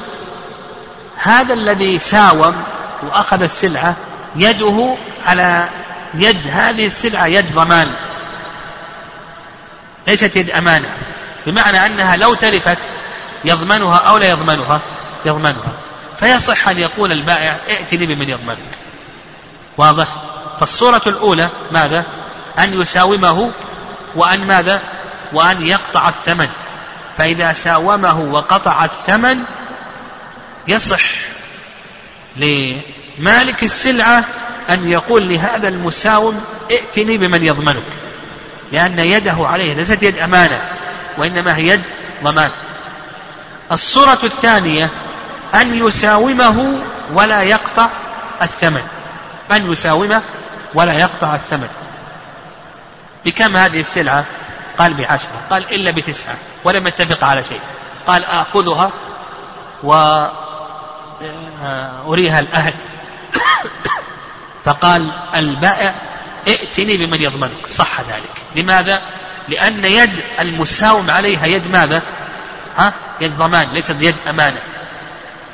هذا 1.16 1.54
الذي 1.54 2.00
ساوم 2.00 2.64
وأخذ 3.04 3.42
السلعة 3.42 3.96
يده 4.36 4.96
على 5.26 5.70
يد 6.14 6.48
هذه 6.48 6.88
السلعة 6.88 7.26
يد 7.26 7.56
ضمان. 7.56 7.96
ليست 10.08 10.36
يد 10.36 10.50
أمانة. 10.50 10.90
بمعنى 11.46 11.86
أنها 11.86 12.18
لو 12.18 12.34
تلفت 12.34 12.78
يضمنها 13.46 13.98
أو 13.98 14.18
لا 14.18 14.30
يضمنها؟ 14.30 14.82
يضمنها. 15.26 15.74
فيصح 16.20 16.68
أن 16.68 16.80
يقول 16.80 17.12
البائع 17.12 17.58
ائتني 17.70 18.06
بمن 18.06 18.30
يضمنك. 18.30 18.78
واضح؟ 19.78 20.08
فالصورة 20.60 21.02
الأولى 21.08 21.50
ماذا؟ 21.72 22.04
أن 22.60 22.82
يساومه 22.82 23.52
وأن 24.16 24.48
ماذا؟ 24.48 24.82
وأن 25.34 25.68
يقطع 25.68 26.10
الثمن. 26.10 26.50
فإذا 27.18 27.54
ساومه 27.54 28.20
وقطع 28.20 28.86
الثمن 28.86 29.44
يصح 30.68 31.04
لمالك 32.36 33.64
السلعة 33.64 34.24
أن 34.70 34.90
يقول 34.90 35.30
لهذا 35.30 35.68
المساوم 35.68 36.44
ائتني 36.72 37.18
بمن 37.18 37.44
يضمنك. 37.44 37.84
لأن 38.72 39.00
يده 39.00 39.36
عليه 39.40 39.74
ليست 39.74 40.04
يد 40.04 40.18
أمانة 40.18 40.62
وإنما 41.18 41.58
هي 41.58 41.68
يد 41.68 41.84
ضمان. 42.24 42.52
الصورة 43.72 44.20
الثانية 44.24 44.90
أن 45.54 45.88
يساومه 45.88 46.82
ولا 47.14 47.42
يقطع 47.42 47.90
الثمن. 48.42 48.84
أن 49.52 49.72
يساومه 49.72 50.22
ولا 50.74 50.94
يقطع 50.94 51.36
الثمن. 51.36 51.68
بكم 53.26 53.58
هذه 53.58 53.80
السلعة؟ 53.80 54.26
قال 54.78 54.94
بعشرة. 54.94 55.42
قال 55.50 55.74
إلا 55.74 55.92
بتسعة. 55.92 56.36
ولم 56.64 56.88
يتفق 56.88 57.24
على 57.24 57.44
شيء. 57.44 57.60
قال 58.08 58.26
آخذها 58.26 58.92
وأريها 59.84 60.30
الأهل. 62.40 62.74
فقال 64.66 65.12
البائع 65.36 65.96
ائتني 66.48 66.98
بمن 66.98 67.22
يضمنك. 67.22 67.68
صح 67.68 68.02
ذلك. 68.02 68.32
لماذا؟ 68.56 69.02
لأن 69.48 69.86
يد 69.86 70.24
المساوم 70.40 71.12
عليها 71.12 71.46
يد 71.46 71.72
ماذا؟ 71.72 72.02
ها؟ 72.78 72.94
يد 73.22 73.38
ضمان 73.38 73.70
ليست 73.70 73.96
يد 74.00 74.16
أمانة. 74.30 74.62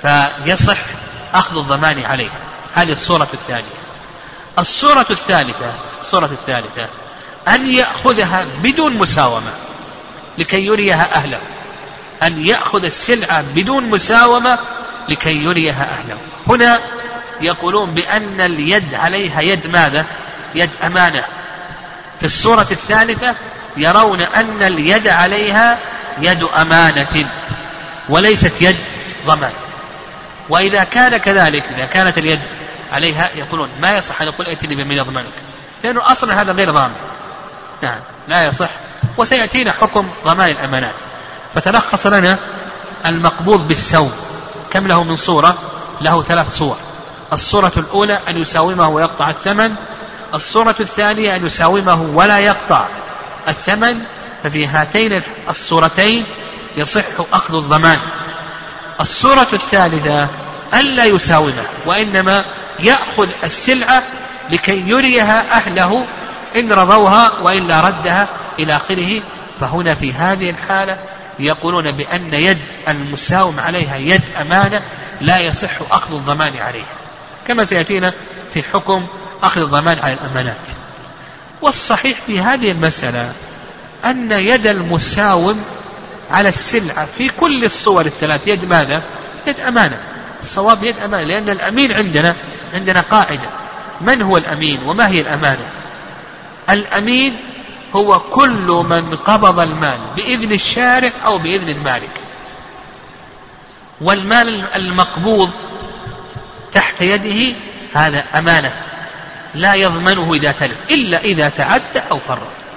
فيصح 0.02 0.78
أخذ 1.34 1.58
الضمان 1.58 2.06
عليها. 2.06 2.40
هذه 2.76 2.92
الصورة 2.92 3.28
الثانية. 3.34 3.82
الصورة 4.60 5.06
الثالثة 5.10 5.74
الصورة 6.02 6.26
الثالثة. 6.26 6.88
أن 7.48 7.68
يأخذها 7.68 8.46
بدون 8.64 8.94
مساومة 8.94 9.52
لكي 10.38 10.66
يريها 10.66 11.16
أهله. 11.16 11.40
أن 12.24 12.46
يأخذ 12.46 12.84
السلعة 12.84 13.44
بدون 13.56 13.90
مساومة 13.90 14.60
لكي 15.10 15.44
يريها 15.44 15.90
أهله. 15.92 16.18
هنا 16.48 16.80
يقولون 17.42 17.94
بأن 17.94 18.42
اليد 18.42 18.94
عليها 18.94 19.42
يد 19.42 19.68
ماذا؟ 19.68 20.06
يد 20.56 20.70
أمانة. 20.84 21.24
في 22.20 22.26
الصورة 22.26 22.68
الثالثة 22.72 23.36
يرون 23.78 24.22
أن 24.22 24.64
اليد 24.64 25.08
عليها 25.08 25.78
يد 26.18 26.44
أمانة 26.44 27.30
وليست 28.10 28.62
يد 28.62 28.78
ضمان 29.26 29.52
وإذا 30.50 30.84
كان 30.84 31.18
كذلك 31.18 31.64
إذا 31.66 31.86
كانت 31.86 32.18
اليد 32.18 32.40
عليها 32.92 33.30
يقولون 33.36 33.70
ما 33.82 33.98
يصح 33.98 34.22
أن 34.22 34.28
يقول 34.28 34.48
ائتني 34.48 34.76
بمن 34.76 34.92
يضمنك 34.92 35.34
لأنه 35.84 36.12
أصلا 36.12 36.42
هذا 36.42 36.52
غير 36.52 36.72
ضامن. 36.72 36.96
نعم 37.82 38.00
لا 38.28 38.46
يصح 38.48 38.70
وسيأتينا 39.18 39.72
حكم 39.72 40.10
ضمان 40.26 40.50
الأمانات. 40.50 40.96
فتلخص 41.56 42.08
لنا 42.08 42.38
المقبوض 43.06 43.68
بالسوم. 43.68 44.12
كم 44.72 44.88
له 44.88 45.04
من 45.04 45.16
صورة؟ 45.16 45.58
له 46.02 46.24
ثلاث 46.24 46.58
صور. 46.58 46.78
الصورة 47.34 47.72
الأولى 47.78 48.20
أن 48.28 48.42
يساومه 48.42 48.90
ويقطع 48.90 49.30
الثمن. 49.30 49.76
الصورة 50.34 50.76
الثانية 50.80 51.36
أن 51.36 51.46
يساومه 51.46 52.02
ولا 52.02 52.40
يقطع 52.40 52.86
الثمن. 53.48 54.02
ففي 54.44 54.68
هاتين 54.68 55.22
الصورتين 55.50 56.26
يصح 56.78 57.04
أخذ 57.34 57.56
الضمان. 57.56 58.00
الصورة 59.02 59.48
الثالثة 59.54 60.28
ألا 60.74 61.06
يساومه 61.06 61.64
وإنما 61.86 62.46
يأخذ 62.80 63.30
السلعة 63.44 64.04
لكي 64.50 64.90
يريها 64.90 65.58
أهله 65.58 66.06
إن 66.56 66.72
رضوها 66.74 67.40
وإلا 67.40 67.88
ردها 67.88 68.28
إلى 68.60 68.76
آخره. 68.76 69.24
فهنا 69.60 69.96
في 69.96 70.14
هذه 70.14 70.50
الحالة 70.50 71.00
يقولون 71.40 71.92
بأن 71.92 72.34
يد 72.34 72.60
المساوم 72.88 73.60
عليها 73.60 73.98
يد 73.98 74.22
أمانة 74.42 74.82
لا 75.22 75.40
يصح 75.40 75.70
أخذ 75.92 76.14
الضمان 76.14 76.54
عليها. 76.58 76.96
كما 77.48 77.66
سيأتينا 77.66 78.14
في 78.54 78.64
حكم 78.64 79.08
أخذ 79.44 79.62
الضمان 79.62 80.00
على 80.00 80.14
الأمانات. 80.14 80.68
والصحيح 81.62 82.18
في 82.28 82.40
هذه 82.40 82.72
المسألة 82.72 83.34
أن 84.06 84.32
يد 84.32 84.68
المساوم 84.68 85.64
على 86.32 86.50
السلعة 86.50 87.06
في 87.06 87.30
كل 87.30 87.66
الصور 87.66 88.06
الثلاث. 88.06 88.48
يد 88.48 88.66
ماذا؟ 88.66 89.02
يد 89.48 89.60
أمانة. 89.60 89.98
الصواب 90.40 90.84
يد 90.84 90.96
أمانة 91.06 91.24
لأن 91.24 91.50
الأمين 91.50 91.92
عندنا 91.92 92.36
عندنا 92.74 93.02
قاعدة. 93.02 93.50
من 94.02 94.22
هو 94.22 94.38
الأمين 94.38 94.84
وما 94.84 95.08
هي 95.08 95.22
الأمانة؟ 95.22 95.70
الأمين 96.70 97.38
هو 97.96 98.20
كل 98.20 98.86
من 98.90 99.16
قبض 99.16 99.60
المال 99.60 100.00
بإذن 100.16 100.52
الشارع 100.52 101.12
أو 101.26 101.38
بإذن 101.38 101.70
المالك. 101.70 102.22
والمال 104.02 104.64
المقبوض 104.76 105.50
تحت 106.72 107.02
يده 107.02 107.56
هذا 107.94 108.24
أمانة. 108.36 108.74
لا 109.56 109.74
يضمنه 109.74 110.34
إذا 110.34 110.52
تلف 110.52 110.78
إلا 110.90 111.22
إذا 111.22 111.50
تعدى 111.50 112.00
أو 112.12 112.20
فرط. 112.20 112.71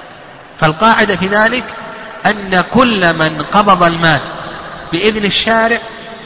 فالقاعدة 0.58 1.16
في 1.16 1.26
ذلك 1.26 1.64
أن 2.26 2.64
كل 2.72 3.12
من 3.12 3.42
قبض 3.52 3.82
المال 3.82 4.20
بإذن 4.92 5.24
الشارع 5.24 5.78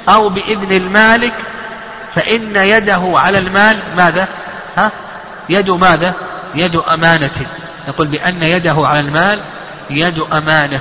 أو 0.09 0.29
بإذن 0.29 0.73
المالك 0.73 1.35
فإن 2.11 2.57
يده 2.57 3.13
على 3.15 3.39
المال 3.39 3.83
ماذا؟ 3.97 4.29
ها؟ 4.77 4.93
يد 5.49 5.71
ماذا؟ 5.71 6.15
يد 6.55 6.77
أمانة. 6.77 7.47
نقول 7.89 8.07
بأن 8.07 8.43
يده 8.43 8.75
على 8.87 9.01
المال 9.01 9.41
يد 9.91 10.19
أمانة. 10.33 10.81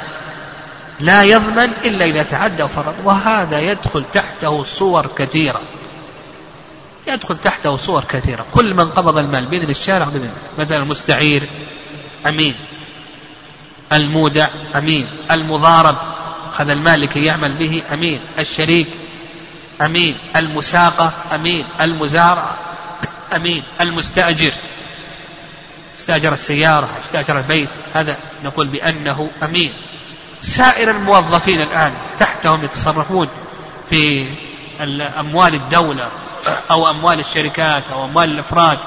لا 0.99 1.23
يضمن 1.23 1.71
إلا 1.85 2.05
إذا 2.05 2.23
تعدى 2.23 2.63
وفرط 2.63 2.93
وهذا 3.03 3.59
يدخل 3.59 4.05
تحته 4.13 4.63
صور 4.63 5.07
كثيرة. 5.17 5.61
يدخل 7.07 7.37
تحته 7.37 7.77
صور 7.77 8.03
كثيرة. 8.09 8.45
كل 8.53 8.73
من 8.73 8.89
قبض 8.89 9.17
المال 9.17 9.45
بإذن 9.45 9.69
الشارع 9.69 10.05
بإذن 10.05 10.29
مثلا 10.57 10.77
المستعير. 10.77 11.49
أمين. 12.27 12.55
المودع 13.93 14.47
أمين. 14.75 15.07
المضارب 15.31 15.97
المال 16.59 17.01
لكي 17.01 17.25
يعمل 17.25 17.53
به 17.53 17.83
أمين. 17.93 18.21
الشريك 18.39 18.87
أمين. 19.81 20.17
المساقة 20.35 21.11
أمين. 21.35 21.65
المزارع 21.81 22.57
أمين. 23.35 23.63
المستأجر 23.81 24.51
استأجر 25.97 26.33
السيارة 26.33 26.89
استأجر 27.05 27.37
البيت 27.37 27.69
هذا 27.93 28.17
نقول 28.43 28.67
بأنه 28.67 29.31
أمين. 29.43 29.73
سائر 30.41 30.91
الموظفين 30.91 31.61
الآن 31.61 31.93
تحتهم 32.19 32.63
يتصرفون 32.63 33.27
في 33.89 34.25
أموال 35.19 35.53
الدولة 35.53 36.11
أو 36.71 36.89
أموال 36.89 37.19
الشركات 37.19 37.83
أو 37.91 38.05
أموال 38.05 38.31
الأفراد 38.31 38.79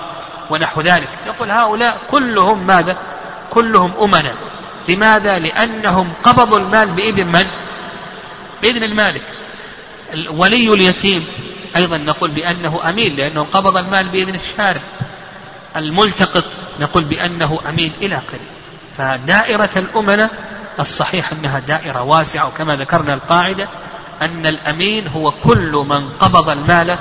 ونحو 0.51 0.80
ذلك. 0.80 1.09
يقول 1.26 1.51
هؤلاء 1.51 1.98
كلهم 2.11 2.66
ماذا؟ 2.66 2.96
كلهم 3.51 3.94
أمنا. 4.03 4.34
لماذا؟ 4.88 5.38
لأنهم 5.38 6.12
قبضوا 6.24 6.58
المال 6.58 6.90
بإذن 6.90 7.26
من؟ 7.26 7.46
بإذن 8.62 8.82
المالك. 8.82 9.22
ولي 10.28 10.74
اليتيم 10.74 11.26
أيضا 11.76 11.98
نقول 11.98 12.30
بأنه 12.30 12.80
أمين 12.88 13.16
لأنه 13.16 13.42
قبض 13.42 13.76
المال 13.76 14.08
بإذن 14.08 14.34
الشارع. 14.34 14.80
الملتقط 15.76 16.44
نقول 16.80 17.04
بأنه 17.04 17.60
أمين 17.68 17.92
إلى 18.02 18.16
آخره. 18.16 18.40
فدائرة 18.98 19.70
الأمنة 19.76 20.30
الصحيح 20.80 21.32
أنها 21.32 21.58
دائرة 21.58 22.02
واسعة 22.02 22.48
وكما 22.48 22.76
ذكرنا 22.76 23.14
القاعدة 23.14 23.68
أن 24.22 24.46
الأمين 24.46 25.08
هو 25.08 25.32
كل 25.32 25.84
من 25.88 26.08
قبض 26.08 26.50
المال 26.50 26.98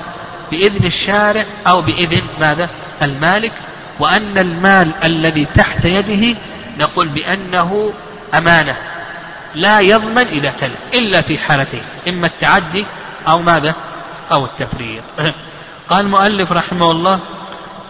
بإذن 0.50 0.86
الشارع 0.86 1.44
أو 1.66 1.80
بإذن 1.80 2.22
ماذا؟ 2.40 2.68
المالك 3.02 3.52
وأن 4.00 4.38
المال 4.38 4.92
الذي 5.04 5.44
تحت 5.44 5.84
يده 5.84 6.38
نقول 6.80 7.08
بأنه 7.08 7.92
أمانة 8.34 8.76
لا 9.54 9.80
يضمن 9.80 10.26
إذا 10.26 10.50
تلف 10.50 10.78
إلا 10.94 11.22
في 11.22 11.38
حالتين 11.38 11.82
إما 12.08 12.26
التعدي 12.26 12.86
أو 13.28 13.42
ماذا؟ 13.42 13.74
أو 14.32 14.44
التفريط. 14.44 15.02
قال 15.90 16.04
المؤلف 16.04 16.52
رحمه 16.52 16.90
الله 16.90 17.20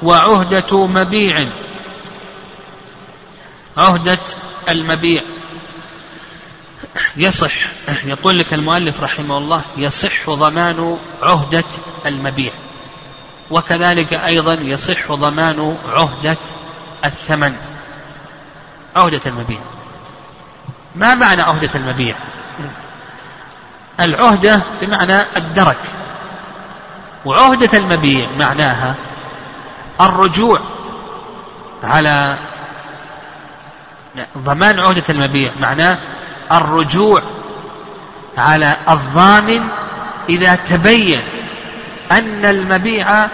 وعهدة 0.03 0.87
مبيع 0.87 1.53
عهدة 3.77 4.19
المبيع. 4.69 5.23
يصح 7.17 7.53
يقول 8.05 8.39
لك 8.39 8.55
المؤلف 8.55 9.01
رحمه 9.01 9.39
الله 9.39 9.63
يصح 9.77 10.31
ضمان 10.31 10.99
عهدة 11.23 11.65
المبيع 12.07 12.53
وكذلك 13.51 14.13
أيضا 14.15 14.55
يصح 14.55 15.13
ضمان 15.13 15.77
عهدة 15.89 16.37
الثمن. 17.05 17.70
عهدة 18.97 19.21
المبيع. 19.27 19.61
ما 20.95 21.15
معنى 21.15 21.43
عهدة 21.43 21.71
المبيع؟ 21.75 22.17
العهدة 24.01 24.63
بمعنى 24.81 25.23
الدرك. 25.37 25.79
وعهدة 27.25 27.79
المبيع 27.79 28.29
معناها 28.39 28.95
الرجوع 30.01 30.61
على 31.85 32.39
ضمان 34.39 34.81
عهدة 34.81 35.03
المبيع 35.09 35.51
معناه 35.61 35.99
الرجوع 36.53 37.23
على 38.39 38.77
الضامن 38.89 39.69
إذا 40.29 40.55
تبين 40.55 41.21
أن 42.13 42.45
المبيع 42.45 43.27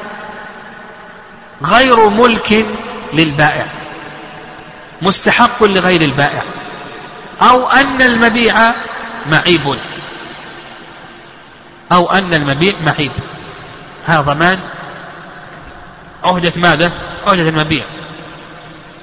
غير 1.62 2.08
ملك 2.08 2.66
للبائع. 3.12 3.66
مستحق 5.02 5.62
لغير 5.64 6.02
البائع. 6.02 6.42
أو 7.42 7.68
أن 7.68 8.02
المبيع 8.02 8.74
معيب. 9.26 9.78
أو 11.92 12.10
أن 12.10 12.34
المبيع 12.34 12.74
معيب. 12.86 13.12
هذا 14.06 14.20
ضمان. 14.20 14.58
عهدة 16.24 16.52
ماذا؟ 16.56 16.92
عهدة 17.26 17.48
المبيع. 17.48 17.84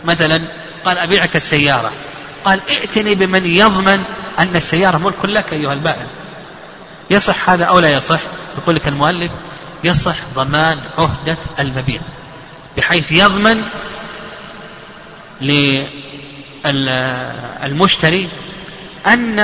مثلا 0.06 0.42
قال 0.86 0.98
أبيعك 0.98 1.36
السيارة. 1.36 1.92
قال 2.46 2.60
ائتني 2.70 3.16
بمن 3.16 3.46
يضمن 3.46 4.04
أن 4.40 4.56
السيارة 4.56 4.98
ملك 4.98 5.26
لك 5.26 5.54
أيها 5.54 5.74
البائع. 5.74 6.06
يصح 7.10 7.50
هذا 7.50 7.66
أو 7.66 7.80
لا 7.80 7.90
يصح؟ 7.90 8.20
يقول 8.58 8.76
لك 8.76 8.88
المؤلف 8.88 9.32
يصح 9.84 10.16
ضمان 10.36 10.80
عهدة 10.98 11.38
المبيع. 11.60 12.02
بحيث 12.78 13.12
يضمن 13.12 13.64
للمشتري 16.66 18.30
أن 19.08 19.40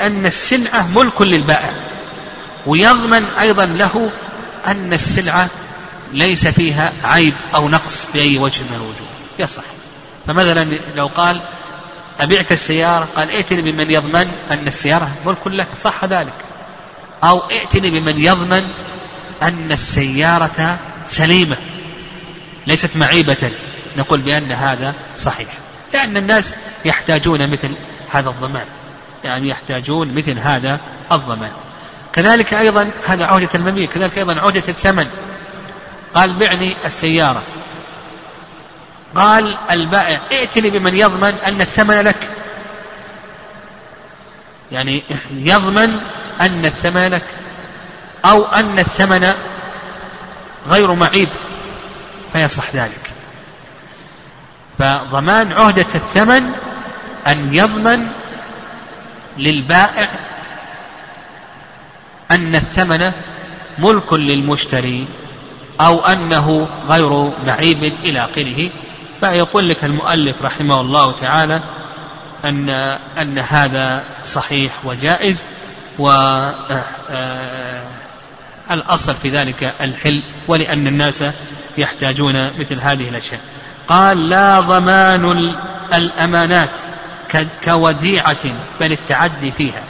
أن 0.00 0.26
السلعة 0.26 0.88
ملك 0.88 1.22
للبائع 1.22 1.72
ويضمن 2.66 3.24
أيضا 3.24 3.66
له 3.66 4.10
أن 4.66 4.92
السلعة 4.92 5.48
ليس 6.12 6.46
فيها 6.46 6.92
عيب 7.04 7.34
أو 7.54 7.68
نقص 7.68 8.06
بأي 8.14 8.38
وجه 8.38 8.60
من 8.60 8.74
الوجوه. 8.74 9.08
يصح 9.38 9.62
فمثلا 10.26 10.78
لو 10.96 11.06
قال 11.06 11.40
أبيعك 12.20 12.52
السيارة 12.52 13.08
قال 13.16 13.30
ائتني 13.30 13.72
بمن 13.72 13.90
يضمن 13.90 14.32
أن 14.50 14.66
السيارة 14.66 15.10
ملك 15.26 15.46
لك. 15.46 15.66
صح 15.76 16.04
ذلك. 16.04 16.34
أو 17.24 17.38
ائتني 17.38 17.90
بمن 17.90 18.18
يضمن 18.18 18.68
أن 19.42 19.72
السيارة 19.72 20.78
سليمة 21.06 21.56
ليست 22.66 22.96
معيبة. 22.96 23.50
نقول 23.96 24.20
بأن 24.20 24.52
هذا 24.52 24.94
صحيح. 25.16 25.48
لأن 25.92 26.16
الناس 26.16 26.54
يحتاجون 26.84 27.50
مثل 27.50 27.74
هذا 28.10 28.28
الضمان. 28.28 28.66
يعني 29.24 29.48
يحتاجون 29.48 30.14
مثل 30.14 30.38
هذا 30.38 30.80
الضمان. 31.12 31.52
كذلك 32.12 32.54
أيضا 32.54 32.90
هذا 33.06 33.26
عهدة 33.26 33.48
المبيع 33.54 33.86
كذلك 33.86 34.18
أيضا 34.18 34.40
عهدة 34.40 34.62
الثمن. 34.68 35.06
قال 36.14 36.32
بعني 36.32 36.76
السيارة. 36.84 37.42
قال 39.14 39.58
البائع 39.70 40.20
ائتني 40.32 40.70
بمن 40.70 40.94
يضمن 40.94 41.34
أن 41.46 41.60
الثمن 41.60 42.00
لك. 42.00 42.30
يعني 44.72 45.02
يضمن 45.30 46.00
أن 46.40 46.66
الثمن 46.66 47.08
لك. 47.08 47.26
أو 48.24 48.44
أن 48.44 48.78
الثمن 48.78 49.32
غير 50.68 50.92
معيب. 50.92 51.28
فيصح 52.32 52.74
ذلك. 52.74 53.13
فضمان 54.78 55.52
عهدة 55.52 55.86
الثمن 55.94 56.52
أن 57.26 57.54
يضمن 57.54 58.08
للبائع 59.38 60.08
أن 62.30 62.54
الثمن 62.54 63.12
ملك 63.78 64.12
للمشتري 64.12 65.06
أو 65.80 66.00
أنه 66.00 66.68
غير 66.88 67.32
معيب 67.46 67.92
إلى 68.04 68.24
آخره. 68.24 68.70
فيقول 69.20 69.68
لك 69.68 69.84
المؤلف 69.84 70.42
رحمه 70.42 70.80
الله 70.80 71.12
تعالى 71.12 71.62
أن 72.44 72.68
أن 73.20 73.38
هذا 73.38 74.04
صحيح 74.22 74.72
وجائز 74.84 75.46
و 75.98 76.08
آه، 77.10 77.82
الأصل 78.70 79.14
في 79.14 79.28
ذلك 79.28 79.74
الحل 79.80 80.22
ولأن 80.48 80.86
الناس 80.86 81.24
يحتاجون 81.78 82.58
مثل 82.58 82.80
هذه 82.80 83.08
الأشياء. 83.08 83.40
قال 83.88 84.28
لا 84.28 84.60
ضمان 84.60 85.54
الأمانات 85.94 86.70
كوديعة 87.64 88.44
بل 88.80 88.92
التعدي 88.92 89.52
فيها. 89.52 89.82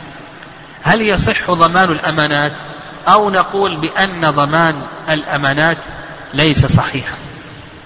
هل 0.83 1.03
يصح 1.03 1.51
ضمان 1.51 1.93
الأمانات؟ 1.93 2.53
أو 3.09 3.31
نقول 3.31 3.77
بأن 3.77 4.31
ضمان 4.31 4.83
الأمانات 5.11 5.79
ليس 6.35 6.67
صحيحا. 6.67 7.15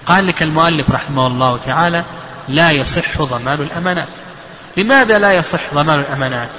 قال 0.05 0.27
لك 0.27 0.43
المؤلف 0.43 0.91
رحمه 0.91 1.27
الله 1.27 1.57
تعالى 1.57 2.03
لا 2.47 2.71
يصح 2.71 3.21
ضمان 3.21 3.59
الأمانات. 3.71 4.07
لماذا 4.77 5.19
لا 5.19 5.33
يصح 5.33 5.59
ضمان 5.73 5.99
الأمانات؟ 5.99 6.49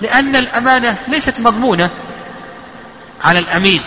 لأن 0.00 0.36
الأمانة 0.36 0.96
ليست 1.08 1.40
مضمونة 1.40 1.90
على 3.24 3.38
الأمين 3.38 3.80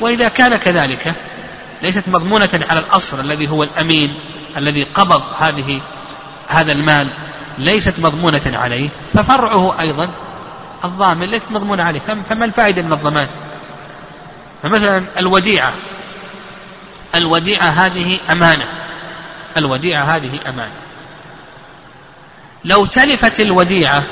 وإذا 0.00 0.28
كان 0.28 0.56
كذلك 0.56 1.14
ليست 1.84 2.08
مضمونة 2.08 2.60
على 2.70 2.80
الأصل 2.80 3.20
الذي 3.20 3.48
هو 3.48 3.62
الأمين 3.62 4.14
الذي 4.56 4.82
قبض 4.82 5.22
هذه 5.38 5.80
هذا 6.48 6.72
المال 6.72 7.08
ليست 7.58 8.00
مضمونة 8.00 8.42
عليه. 8.54 8.88
ففرعه 9.14 9.80
أيضا 9.80 10.10
الضامن 10.84 11.26
ليست 11.26 11.52
مضمونة 11.52 11.82
عليه. 11.82 12.00
فما 12.28 12.44
الفائدة 12.44 12.82
من 12.82 12.92
الضمان؟ 12.92 13.28
فمثلا 14.62 15.04
الوديعة. 15.18 15.72
الوديعة 17.14 17.66
هذه 17.66 18.18
أمانة. 18.32 18.64
الوديعة 19.56 20.04
هذه 20.04 20.40
أمانة. 20.48 20.80
لو 22.64 22.86
تلفت 22.86 23.40
الوديعة 23.40 24.02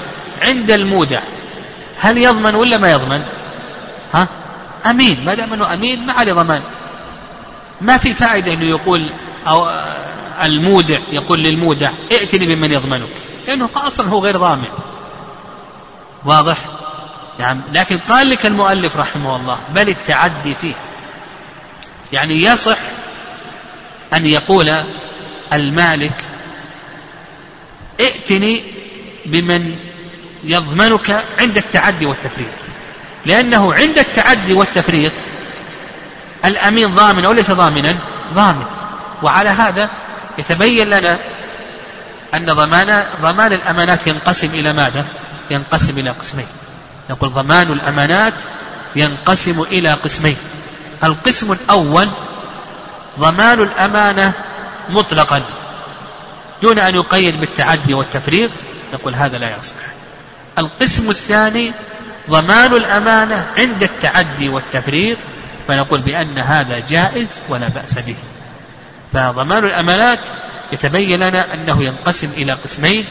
عند 0.43 0.71
المودع 0.71 1.21
هل 1.99 2.19
يضمن 2.19 2.55
ولا 2.55 2.79
ما 2.79 2.93
يضمن؟ 2.93 3.23
ها؟ 4.15 4.29
أمين. 4.87 5.25
ما 5.25 5.35
دام 5.35 5.53
أنه 5.53 5.75
أمين 5.75 6.07
ما 6.07 6.13
عليه 6.13 6.33
ضمان. 6.33 6.63
ما 7.83 7.97
في 7.97 8.15
فائدة 8.15 8.53
أنه 8.53 8.65
يقول 8.65 9.13
أو 9.47 9.71
المودع 10.43 10.99
يقول 11.13 11.43
للمودع 11.43 11.91
ائتني 12.13 12.55
بمن 12.55 12.73
يضمنك. 12.73 13.09
لأنه 13.47 13.69
أصلا 13.77 14.09
هو 14.09 14.19
غير 14.19 14.37
ضامن. 14.37 14.69
واضح؟ 16.25 16.59
نعم. 17.39 17.61
لكن 17.73 17.99
قال 17.99 18.31
لك 18.31 18.47
المؤلف 18.47 18.97
رحمه 18.97 19.37
الله 19.37 19.59
بل 19.75 19.89
التعدي 19.89 20.55
فيه. 20.61 20.75
يعني 22.13 22.43
يصح 22.43 22.79
أن 24.15 24.27
يقول 24.27 24.73
المالك 25.53 26.25
ائتني 28.01 28.63
بمن 29.27 29.77
يضمنك 30.45 31.25
عند 31.39 31.57
التعدي 31.57 32.07
والتفريط 32.07 32.55
لأنه 33.27 33.75
عند 33.75 33.99
التعدي 33.99 34.53
والتفريط 34.53 35.13
الأمين 36.45 36.95
ضامن 36.95 37.25
أو 37.25 37.33
ليس 37.33 37.51
ضامنا؟ 37.51 37.95
ضامن. 38.35 38.65
وعلى 39.23 39.49
هذا 39.49 39.91
يتبين 40.39 40.91
لنا 40.91 41.19
أن 42.35 42.47
ضمان 42.47 43.05
ضمان 43.23 43.53
الأمانات 43.53 44.07
ينقسم 44.07 44.51
إلى 44.55 44.73
ماذا؟ 44.73 45.07
ينقسم 45.51 45.99
إلى 45.99 46.11
قسمين. 46.11 46.47
نقول 47.11 47.31
ضمان 47.31 47.73
الأمانات 47.73 48.35
ينقسم 48.97 49.63
إلى 49.63 49.93
قسمين. 49.93 50.37
القسم 51.05 51.53
الأول 51.53 52.09
ضمان 53.19 53.63
الأمانة 53.63 54.33
مطلقا 54.89 55.43
دون 56.63 56.79
أن 56.79 56.95
يقيد 56.95 57.41
بالتعدي 57.41 57.95
والتفريط. 57.95 58.51
نقول 58.95 59.15
هذا 59.15 59.39
لا 59.39 59.57
يصح 59.59 59.75
القسم 60.59 61.11
الثاني 61.11 61.73
ضمان 62.31 62.73
الأمانة 62.73 63.47
عند 63.59 63.83
التعدي 63.83 64.49
والتفريط 64.49 65.19
فنقول 65.69 66.01
بأن 66.01 66.39
هذا 66.39 66.79
جائز 66.79 67.39
ولا 67.49 67.69
بأس 67.69 67.99
به. 67.99 68.17
فضمان 69.13 69.65
الأمانات 69.65 70.19
يتبين 70.73 71.21
لنا 71.21 71.55
أنه 71.55 71.85
ينقسم 71.85 72.31
إلى 72.37 72.53
قسمين. 72.53 73.05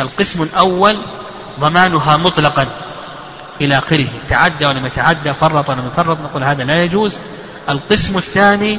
القسم 0.00 0.42
الأول 0.42 0.96
ضمانها 1.60 2.16
مطلقا 2.16 2.66
إلى 3.60 3.78
آخره. 3.78 4.08
تعدى 4.28 4.66
ولم 4.66 4.86
يتعدى 4.86 5.34
فرط 5.34 5.70
ولم 5.70 5.86
يفرط 5.86 6.20
نقول 6.20 6.44
هذا 6.44 6.64
لا 6.64 6.82
يجوز. 6.82 7.18
القسم 7.68 8.18
الثاني 8.18 8.78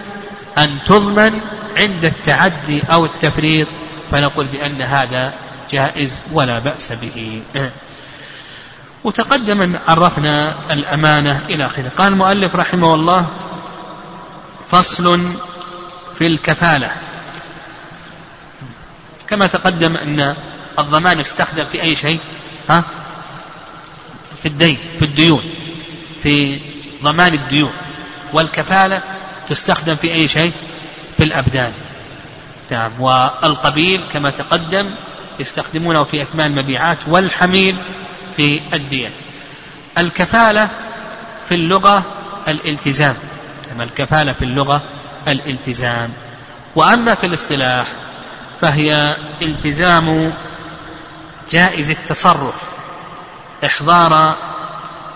أن 0.57 0.77
تضمن 0.85 1.39
عند 1.77 2.05
التعدي 2.05 2.83
أو 2.91 3.05
التفريط 3.05 3.67
فنقول 4.11 4.47
بأن 4.47 4.81
هذا 4.81 5.33
جائز 5.71 6.21
ولا 6.31 6.59
بأس 6.59 6.93
به. 6.93 7.41
وتقدم 9.07 9.61
أن 9.61 9.79
عرفنا 9.87 10.55
الأمانة 10.71 11.45
إلى 11.49 11.65
آخره. 11.65 11.91
قال 11.97 12.13
المؤلف 12.13 12.55
رحمه 12.55 12.93
الله 12.93 13.25
فصل 14.71 15.31
في 16.17 16.27
الكفالة. 16.27 16.91
كما 19.27 19.47
تقدم 19.47 19.95
أن 19.95 20.35
الضمان 20.79 21.19
يستخدم 21.19 21.65
في 21.71 21.81
أي 21.81 21.95
شيء 21.95 22.19
ها؟ 22.69 22.83
في 24.41 24.47
الدين 24.47 24.77
في 24.99 25.05
الديون 25.05 25.43
في 26.23 26.59
ضمان 27.03 27.33
الديون. 27.33 27.73
والكفالة 28.33 29.01
تستخدم 29.49 29.95
في 29.95 30.13
أي 30.13 30.27
شيء؟ 30.27 30.53
في 31.17 31.23
الأبدان. 31.23 31.73
نعم. 32.71 32.91
والقبيل 33.01 34.01
كما 34.13 34.29
تقدم 34.29 34.89
يستخدمونه 35.39 36.03
في 36.03 36.21
أثمان 36.21 36.51
المبيعات 36.51 36.97
والحميل 37.07 37.75
في 38.37 38.61
الدية. 38.73 39.11
الكفالة 39.97 40.69
في 41.49 41.55
اللغة 41.55 42.03
الالتزام. 42.47 43.15
كما 43.69 43.83
الكفالة 43.83 44.33
في 44.33 44.45
اللغة 44.45 44.81
الالتزام. 45.27 46.13
وأما 46.75 47.15
في 47.15 47.25
الاصطلاح 47.25 47.87
فهي 48.61 49.17
التزام 49.41 50.33
جائز 51.51 51.89
التصرف. 51.89 52.61
إحضار 53.65 54.37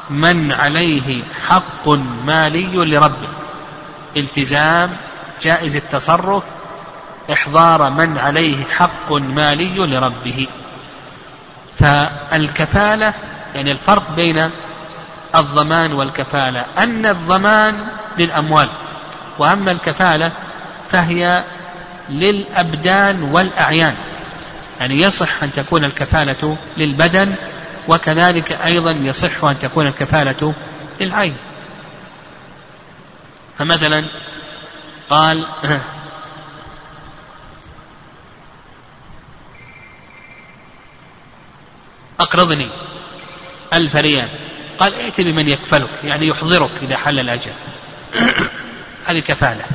من 0.10 0.52
عليه 0.52 1.24
حق 1.48 1.90
مالي 2.26 2.76
لربه. 2.76 3.30
التزام 4.18 4.96
جائز 5.42 5.76
التصرف. 5.76 6.44
إحضار 7.34 7.90
من 7.90 8.18
عليه 8.18 8.64
حق 8.64 9.12
مالي 9.12 9.78
لربه. 9.78 10.48
فالكفالة 11.80 13.14
يعني 13.56 13.72
الفرق 13.72 14.12
بين 14.16 14.50
الضمان 15.36 15.94
والكفالة. 15.94 16.66
أن 16.78 17.06
الضمان 17.06 17.88
للأموال 18.18 18.68
وأما 19.40 19.72
الكفالة 19.72 20.32
فهي 20.90 21.44
للأبدان 22.10 23.24
والأعيان. 23.24 23.96
يعني 24.80 25.02
يصح 25.02 25.44
أن 25.44 25.52
تكون 25.52 25.86
الكفالة 25.86 26.58
للبدن 26.78 27.36
وكذلك 27.88 28.52
أيضا 28.52 28.92
يصح 28.92 29.44
أن 29.44 29.60
تكون 29.60 29.88
الكفالة 29.88 30.54
للعين. 31.02 31.38
فمثلا 33.58 34.04
قال 35.10 35.46
أقرضني. 42.22 42.68
ألف 43.74 43.96
ريال. 43.96 44.30
قال 44.80 44.96
ائت 44.96 45.22
بمن 45.22 45.48
يكفلك 45.48 45.90
يعني 46.04 46.28
يحضرك 46.28 46.72
إذا 46.82 46.98
حل 46.98 47.20
الأجل. 47.20 47.52
هذه 49.08 49.20
كفالة. 49.20 49.66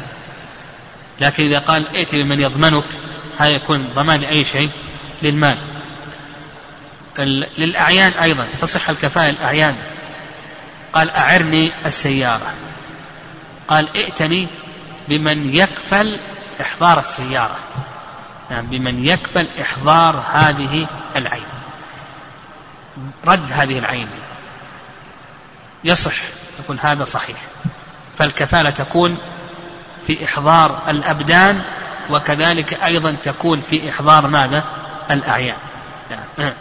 لكن 1.20 1.44
إذا 1.44 1.58
قال 1.58 1.96
ائت 1.96 2.14
بمن 2.14 2.40
يضمنك 2.40 2.84
هذا 3.38 3.48
يكون 3.48 3.88
ضمان 3.94 4.20
لأي 4.20 4.44
شيء؟ 4.44 4.70
للمال. 5.22 5.58
للأعيان 7.58 8.12
أيضا. 8.12 8.46
تصح 8.58 8.88
الكفاءة 8.90 9.30
الأعيان. 9.30 9.76
قال 10.92 11.10
أعرني 11.10 11.72
السيارة. 11.86 12.54
قال 13.68 13.96
ائتني 13.96 14.48
بمن 15.08 15.54
يكفل 15.54 16.20
إحضار 16.60 16.98
السيارة. 16.98 17.58
يعني 18.50 18.78
بمن 18.78 19.04
يكفل 19.04 19.46
إحضار 19.60 20.24
هذه 20.32 20.86
العين. 21.16 21.45
رد 23.24 23.52
هذه 23.52 23.78
العين. 23.78 24.08
يصح 25.84 26.14
يقول 26.64 26.78
هذا 26.82 27.04
صحيح. 27.04 27.36
فالكفالة 28.18 28.70
تكون 28.70 29.18
في 30.06 30.24
إحضار 30.24 30.82
الأبدان 30.88 31.62
وكذلك 32.10 32.74
أيضا 32.74 33.12
تكون 33.22 33.60
في 33.60 33.90
إحضار 33.90 34.26
ماذا؟ 34.26 34.64
الأعيان. 35.10 35.56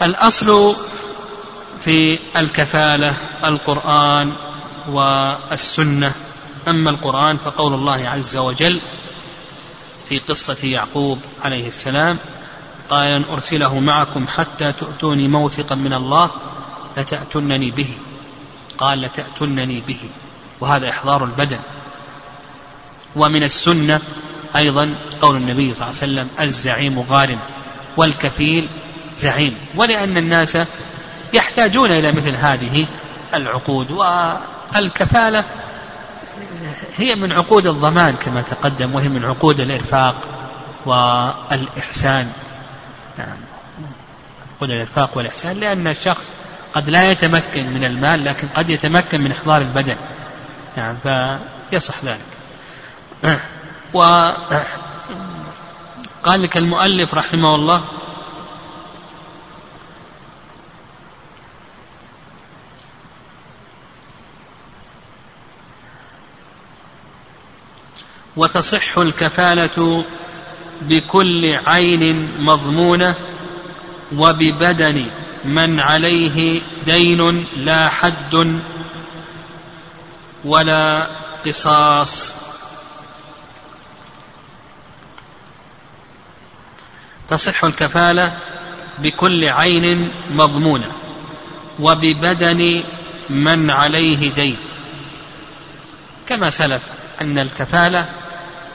والأصل 0.00 0.76
في 1.84 2.18
الكفالة 2.36 3.14
القرآن 3.44 4.32
والسنة. 4.88 6.12
أما 6.68 6.90
القرآن 6.90 7.36
فقول 7.36 7.74
الله 7.74 8.08
عز 8.08 8.36
وجل 8.36 8.80
في 10.08 10.18
قصة 10.18 10.56
يعقوب 10.64 11.20
عليه 11.44 11.68
السلام 11.68 12.18
قال 12.92 13.06
أن 13.06 13.24
أرسله 13.32 13.78
معكم 13.80 14.26
حتى 14.28 14.72
تؤتوني 14.72 15.28
موثقا 15.28 15.74
من 15.74 15.92
الله 15.92 16.30
لتأتنني 16.96 17.70
به. 17.70 17.88
قال 18.78 19.00
لتأتنني 19.00 19.82
به. 19.88 20.00
وهذا 20.60 20.90
إحضار 20.90 21.24
البدن. 21.24 21.58
ومن 23.16 23.42
السنة 23.42 24.00
أيضا 24.56 24.94
قول 25.20 25.36
النبي 25.36 25.74
صلى 25.74 25.90
الله 25.90 26.02
عليه 26.02 26.12
وسلم 26.12 26.28
الزعيم 26.40 27.00
غارم 27.00 27.38
والكفيل 27.96 28.68
زعيم. 29.14 29.56
ولأن 29.74 30.16
الناس 30.16 30.58
يحتاجون 31.32 31.90
إلى 31.90 32.12
مثل 32.12 32.36
هذه 32.36 32.86
العقود 33.34 33.90
والكفالة 33.90 35.44
هي 36.96 37.14
من 37.14 37.32
عقود 37.32 37.66
الضمان 37.66 38.14
كما 38.14 38.42
تقدم 38.42 38.94
وهي 38.94 39.08
من 39.08 39.24
عقود 39.24 39.60
الإرفاق 39.60 40.14
والإحسان. 40.86 42.32
نعم. 43.18 43.36
عقود 44.56 44.70
الإرفاق 44.70 45.16
والإحسان 45.16 45.60
لأن 45.60 45.88
الشخص 45.88 46.32
قد 46.74 46.90
لا 46.90 47.10
يتمكن 47.10 47.70
من 47.70 47.84
المال 47.84 48.24
لكن 48.24 48.48
قد 48.48 48.70
يتمكن 48.70 49.20
من 49.20 49.32
إحضار 49.32 49.62
البدن. 49.62 49.96
نعم 50.76 50.96
فيصح 51.70 51.94
ذلك. 52.04 52.26
وقال 53.94 54.42
لك 56.42 56.56
المؤلف 56.56 57.14
رحمه 57.14 57.54
الله 57.54 57.84
وتصح 68.36 68.98
الكفالة 68.98 70.04
بكل 70.88 71.58
عين 71.66 72.32
مضمونة 72.38 73.14
وببدن 74.12 75.06
من 75.44 75.80
عليه 75.80 76.60
دين 76.84 77.46
لا 77.56 77.88
حد 77.88 78.60
ولا 80.44 81.06
قصاص. 81.46 82.32
تصح 87.28 87.64
الكفالة 87.64 88.36
بكل 88.98 89.48
عين 89.48 90.12
مضمونة 90.30 90.92
وببدن 91.80 92.82
من 93.30 93.70
عليه 93.70 94.30
دين. 94.34 94.56
كما 96.28 96.50
سلف 96.50 96.82
أن 97.20 97.38
الكفالة 97.38 98.08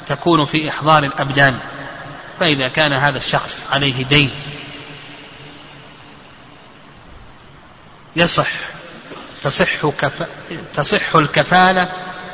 تكون 0.07 0.45
في 0.45 0.69
إحضار 0.69 1.03
الأبدان. 1.03 1.59
فإذا 2.39 2.67
كان 2.67 2.93
هذا 2.93 3.17
الشخص 3.17 3.65
عليه 3.71 4.03
دين. 4.03 4.31
يصح 8.15 8.47
تصح 9.43 9.85
كف 10.01 10.27
تصح 10.73 11.15
الكفالة 11.15 11.89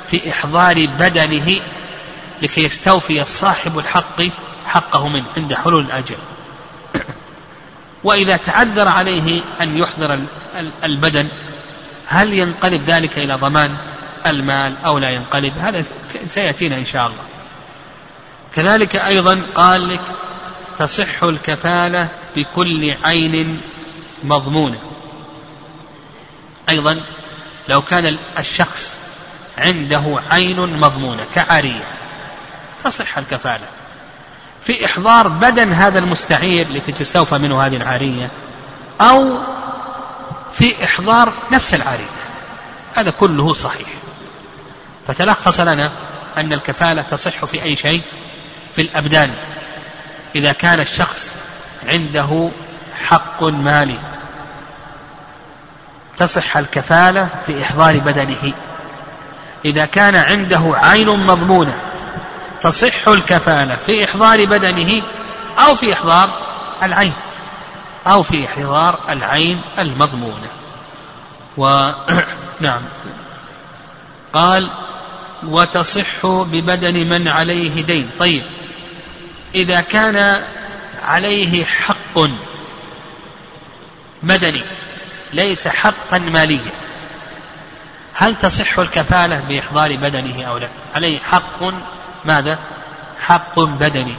في 0.08 0.30
إحضار 0.30 0.86
بدنه 0.86 1.62
لكي 2.42 2.64
يستوفي 2.64 3.26
صاحب 3.26 3.80
الحق 3.80 4.22
حقه 4.66 5.08
منه 5.08 5.26
عند 5.38 5.54
حلول 5.54 5.86
الأجل. 5.86 6.18
وإذا 8.04 8.38
تعذر 8.38 8.88
عليه 8.88 9.42
أن 9.62 9.78
يحضر 9.78 10.20
البدن 10.84 11.28
هل 12.08 12.34
ينقلب 12.34 12.82
ذلك 12.82 13.18
إلى 13.18 13.34
ضمان 13.34 13.78
المال 14.26 14.78
أو 14.86 14.98
لا 14.98 15.10
ينقلب؟ 15.10 15.54
هذا 15.58 15.84
سيأتينا 16.26 16.78
إن 16.78 16.86
شاء 16.86 17.08
الله. 17.08 17.33
كذلك 18.56 18.96
أيضا 18.96 19.42
قال 19.56 19.90
لك 19.90 20.02
تصح 20.78 21.24
الكفالة 21.24 22.08
بكل 22.36 22.96
عين 23.04 23.62
مضمونة. 24.24 24.80
أيضا 26.70 27.02
لو 27.70 27.82
كان 27.82 28.18
الشخص 28.40 29.00
عنده 29.58 30.20
عين 30.32 30.80
مضمونة 30.80 31.26
كعارية 31.36 31.88
تصح 32.84 33.18
الكفالة. 33.18 33.68
في 34.64 34.86
إحضار 34.86 35.28
بدن 35.28 35.72
هذا 35.72 36.00
المستعير 36.00 36.72
لكي 36.72 36.92
تستوفى 36.92 37.38
منه 37.38 37.66
هذه 37.66 37.76
العارية 37.76 38.32
أو 39.02 39.40
في 40.54 40.84
إحضار 40.84 41.34
نفس 41.52 41.74
العارية 41.74 42.06
هذا 42.96 43.12
كله 43.12 43.54
صحيح. 43.54 43.88
فتلخص 45.08 45.60
لنا 45.60 45.92
أن 46.38 46.54
الكفالة 46.54 47.02
تصح 47.02 47.46
في 47.46 47.64
أي 47.64 47.76
شيء؟ 47.76 48.02
في 48.76 48.82
الأبدان. 48.82 49.34
إذا 50.36 50.54
كان 50.54 50.80
الشخص 50.80 51.36
عنده 51.88 52.50
حق 53.04 53.44
مالي. 53.44 54.00
تصح 56.18 56.58
الكفالة 56.58 57.28
في 57.46 57.64
إحضار 57.64 58.00
بدنه. 58.00 58.54
إذا 59.66 59.86
كان 59.86 60.16
عنده 60.16 60.72
عين 60.76 61.10
مضمونة 61.10 61.80
تصح 62.62 63.08
الكفالة 63.08 63.78
في 63.86 64.06
إحضار 64.06 64.46
بدنه 64.46 65.02
أو 65.58 65.76
في 65.76 65.94
إحضار 65.94 66.30
العين. 66.84 67.14
أو 68.08 68.24
في 68.24 68.46
إحضار 68.46 69.00
العين 69.10 69.62
المضمونة. 69.80 70.48
ونعم 71.58 72.82
قال 74.34 74.70
وتصح 75.44 76.26
ببدن 76.26 76.94
من 77.10 77.28
عليه 77.28 77.84
دين 77.84 78.10
طيب. 78.20 78.44
إذا 79.56 79.82
كان 79.82 80.46
عليه 81.02 81.66
حق 81.66 82.20
مدني 84.24 84.64
ليس 85.34 85.68
حقا 85.68 86.18
ماليا. 86.18 86.72
هل 88.14 88.36
تصح 88.36 88.80
الكفالة 88.80 89.44
بإحضار 89.50 89.96
بدنه 89.96 90.44
أو 90.44 90.58
لا؟ 90.58 90.70
عليه 90.96 91.20
حق 91.20 91.64
ماذا؟ 92.26 92.60
حق 93.20 93.60
بدني. 93.60 94.16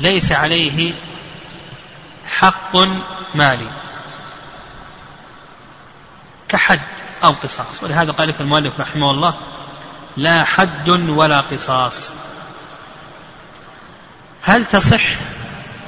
ليس 0.00 0.32
عليه 0.32 0.92
حق 2.30 2.76
مالي. 3.34 3.70
كحد 6.48 6.80
أو 7.24 7.32
قصاص. 7.32 7.82
ولهذا 7.82 8.12
قال 8.12 8.28
لك 8.28 8.40
المؤلف 8.40 8.80
رحمه 8.80 9.10
الله 9.10 9.34
لا 10.16 10.44
حد 10.44 10.88
ولا 10.88 11.40
قصاص. 11.40 12.12
هل 14.42 14.64
تصح 14.64 15.02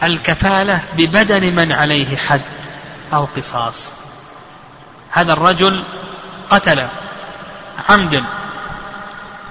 الكفالة 0.03 0.80
ببدن 0.96 1.55
من 1.57 1.72
عليه 1.72 2.16
حد 2.16 2.42
أو 3.12 3.24
قصاص؟ 3.24 3.92
هذا 5.11 5.32
الرجل 5.32 5.84
قتل 6.51 6.86
عمدا 7.88 8.24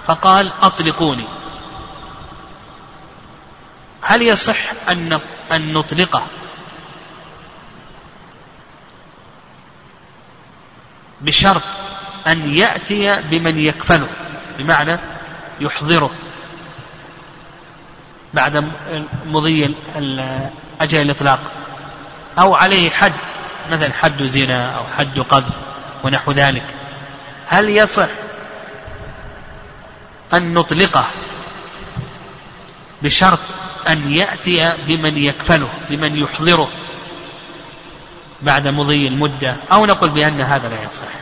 فقال 0.08 0.52
أطلقوني. 0.62 1.26
هل 4.02 4.22
يصح 4.22 4.58
أن 4.90 5.20
أن 5.52 5.74
نطلقه؟ 5.74 6.28
بشرط 11.22 11.62
أن 12.28 12.54
يأتي 12.54 13.22
بمن 13.22 13.58
يكفله 13.58 14.10
بمعنى 14.58 15.00
يحضره. 15.60 16.12
بعد 18.34 18.72
مضي 19.26 19.76
أجل 20.82 21.02
الإطلاق. 21.02 21.40
أو 22.40 22.56
عليه 22.56 22.90
حد 22.90 23.14
مثلا 23.70 23.94
حد 23.94 24.24
زنا 24.24 24.76
أو 24.76 24.84
حد 24.98 25.20
قذف 25.20 25.54
ونحو 26.04 26.32
ذلك. 26.32 26.66
هل 27.48 27.70
يصح 27.70 28.10
أن 30.34 30.54
نطلقه 30.54 31.06
بشرط 33.02 33.40
أن 33.90 34.12
يأتي 34.12 34.74
بمن 34.88 35.18
يكفله 35.18 35.70
بمن 35.90 36.16
يحضره 36.16 36.70
بعد 38.42 38.68
مضي 38.68 39.08
المدة؟ 39.08 39.56
أو 39.72 39.86
نقول 39.86 40.10
بأن 40.10 40.42
هذا 40.42 40.70
لا 40.70 40.84
يصح. 40.84 41.14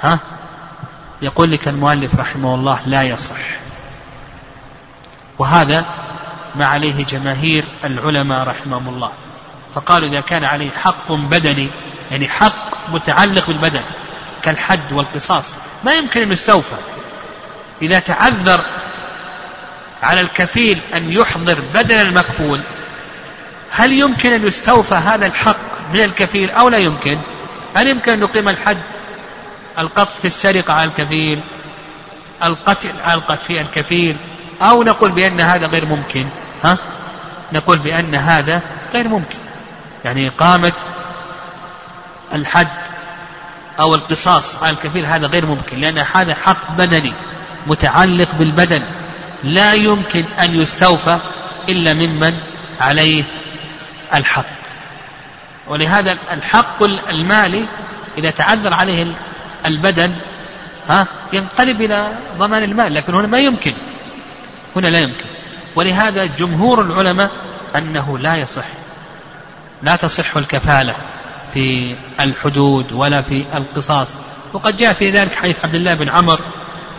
ها؟ 0.00 0.18
يقول 1.22 1.50
لك 1.50 1.68
المؤلف 1.68 2.14
رحمه 2.14 2.54
الله 2.54 2.80
لا 2.86 3.02
يصح. 3.02 3.38
وهذا 5.38 5.84
ما 6.54 6.66
عليه 6.66 7.04
جماهير 7.04 7.64
العلماء 7.84 8.48
رحمهم 8.48 8.88
الله. 8.88 9.12
فقالوا 9.74 10.08
إذا 10.08 10.20
كان 10.20 10.44
عليه 10.44 10.70
حق 10.70 11.12
بدني 11.12 11.68
يعني 12.10 12.28
حق 12.28 12.88
متعلق 12.88 13.46
بالبدن 13.46 13.82
كالحد 14.42 14.92
والقصاص 14.92 15.54
ما 15.84 15.94
يمكن 15.94 16.22
أن 16.22 16.32
يستوفى. 16.32 16.76
إذا 17.82 17.98
تعذر 17.98 18.64
على 20.02 20.20
الكفيل 20.20 20.78
أن 20.94 21.12
يحضر 21.12 21.60
بدن 21.74 22.00
المكفول 22.00 22.62
هل 23.70 23.92
يمكن 23.92 24.32
أن 24.32 24.46
يستوفى 24.46 24.94
هذا 24.94 25.26
الحق 25.26 25.56
من 25.92 26.00
الكفيل 26.00 26.50
أو 26.50 26.68
لا 26.68 26.78
يمكن؟ 26.78 27.18
هل 27.74 27.88
يمكن 27.88 28.12
أن 28.12 28.20
نقيم 28.20 28.48
الحد 28.48 28.82
القطع 29.78 30.12
في 30.20 30.24
السرقة 30.24 30.72
على 30.72 30.84
الكفيل 30.84 31.40
القتل 32.42 32.90
على 33.04 33.22
في 33.46 33.60
الكفيل؟ 33.60 34.16
أو 34.62 34.82
نقول 34.82 35.10
بأن 35.10 35.40
هذا 35.40 35.66
غير 35.66 35.86
ممكن 35.86 36.28
ها؟ 36.64 36.78
نقول 37.52 37.78
بأن 37.78 38.14
هذا 38.14 38.60
غير 38.94 39.08
ممكن. 39.08 39.38
يعني 40.04 40.28
إقامة 40.28 40.72
الحد 42.34 42.68
أو 43.80 43.94
القصاص 43.94 44.62
على 44.62 44.70
الكفيل 44.70 45.06
هذا 45.06 45.26
غير 45.26 45.46
ممكن 45.46 45.80
لأن 45.80 45.98
هذا 45.98 46.34
حق 46.34 46.70
بدني 46.70 47.12
متعلق 47.66 48.28
بالبدن. 48.38 48.82
لا 49.44 49.74
يمكن 49.74 50.24
أن 50.40 50.60
يستوفى 50.60 51.18
إلا 51.68 51.94
ممن 51.94 52.38
عليه 52.80 53.24
الحق. 54.14 54.44
ولهذا 55.66 56.18
الحق 56.30 56.82
المالي 57.10 57.66
إذا 58.18 58.30
تعذر 58.30 58.74
عليه 58.74 59.06
البدن 59.66 60.14
ها؟ 60.88 61.06
ينقلب 61.32 61.80
إلى 61.80 62.08
ضمان 62.38 62.62
المال 62.62 62.94
لكن 62.94 63.14
هنا 63.14 63.26
ما 63.26 63.38
يمكن. 63.38 63.74
هنا 64.76 64.86
لا 64.86 65.00
يمكن. 65.00 65.26
ولهذا 65.76 66.24
جمهور 66.24 66.80
العلماء 66.80 67.30
أنه 67.76 68.18
لا 68.18 68.36
يصح. 68.36 68.66
لا 69.82 69.96
تصح 69.96 70.36
الكفالة 70.36 70.94
في 71.54 71.94
الحدود 72.20 72.92
ولا 72.92 73.22
في 73.22 73.44
القصاص. 73.54 74.16
وقد 74.52 74.76
جاء 74.76 74.92
في 74.92 75.10
ذلك 75.10 75.34
حديث 75.34 75.64
عبد 75.64 75.74
الله 75.74 75.94
بن 75.94 76.08
عمر 76.08 76.40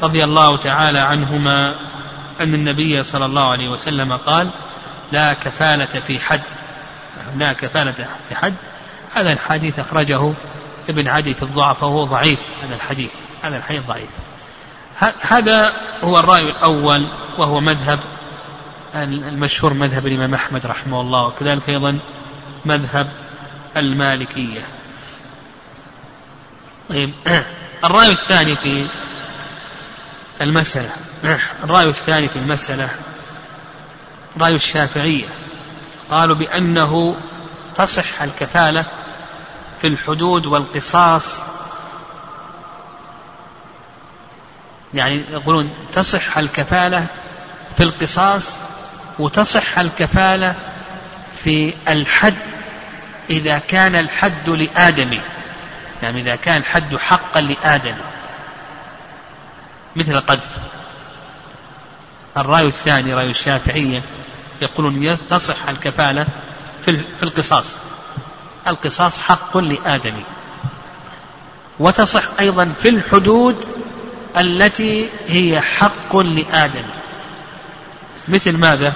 رضي 0.04 0.24
الله 0.24 0.58
تعالى 0.58 1.00
عنهما 1.00 1.76
أن 2.42 2.54
النبي 2.54 3.04
صلى 3.04 3.26
الله 3.26 3.52
عليه 3.52 3.70
وسلم 3.70 4.14
قال 4.14 4.50
لا 5.12 5.34
كفالة 5.34 5.86
في 5.86 6.20
حد. 6.20 6.42
لا 7.36 7.54
كفالة 7.54 8.08
في 8.30 8.36
حد. 8.36 8.54
هذا 9.16 9.34
الحديث 9.34 9.80
أخرجه 9.80 10.34
ابن 10.90 11.08
عدي 11.08 11.34
في 11.34 11.44
الضعف 11.44 11.84
وهو 11.84 12.04
ضعيف 12.04 12.40
هذا 12.64 12.76
الحديث 12.76 13.10
هذا 13.42 13.58
الحديث 13.58 13.82
ضعيف. 13.82 14.10
هذا 15.22 15.74
هو 16.02 16.20
الرأي 16.20 16.50
الأول 16.50 17.08
وهو 17.38 17.60
مذهب 17.60 18.00
المشهور 18.96 19.74
مذهب 19.74 20.08
الإمام 20.08 20.34
أحمد 20.34 20.66
رحمه 20.66 21.02
الله 21.02 21.28
وكذلك 21.28 21.70
أيضا 21.70 22.00
مذهب 22.66 23.12
المالكية. 23.78 24.68
طيب 26.90 27.12
الرأي 27.86 28.12
الثاني 28.12 28.56
في 28.56 28.88
المسألة 30.42 30.90
الرأي 31.64 31.86
الثاني 31.86 32.28
في 32.28 32.36
المسألة 32.36 32.90
رأي 34.40 34.56
الشافعية. 34.56 35.28
قالوا 36.12 36.36
بأنه 36.36 37.16
تصح 37.76 38.22
الكفالة 38.22 38.86
في 39.82 39.88
الحدود 39.88 40.46
والقصاص 40.46 41.44
يعني 44.96 45.22
يقولون 45.32 45.70
تصح 45.92 46.38
الكفالة 46.38 47.06
في 47.78 47.84
القصاص 47.84 48.54
وتصح 49.20 49.80
الكفالة 49.80 50.56
في 51.44 51.74
الحد 51.88 52.36
إذا 53.30 53.58
كان 53.58 53.96
الحد 53.96 54.50
لآدمي. 54.50 55.22
نعم 56.02 56.16
إذا 56.16 56.36
كان 56.36 56.58
الحد 56.58 56.96
حقا 56.96 57.42
لآدم 57.42 57.96
مثل 59.96 60.12
القذف. 60.12 60.58
الرأي 62.38 62.66
الثاني 62.66 63.14
رأي 63.14 63.30
الشافعية 63.30 64.02
يقولون 64.62 65.18
تصح 65.30 65.70
الكفالة 65.70 66.28
في 66.86 67.04
القصاص. 67.24 67.78
القصاص 68.68 69.20
حق 69.20 69.58
لآدم 69.58 70.14
وتصح 71.80 72.24
أيضا 72.40 72.74
في 72.82 72.90
الحدود 72.90 73.75
التي 74.40 75.10
هي 75.28 75.62
حق 75.62 76.18
لآدم. 76.18 76.86
مثل 78.28 78.58
ماذا؟ 78.58 78.94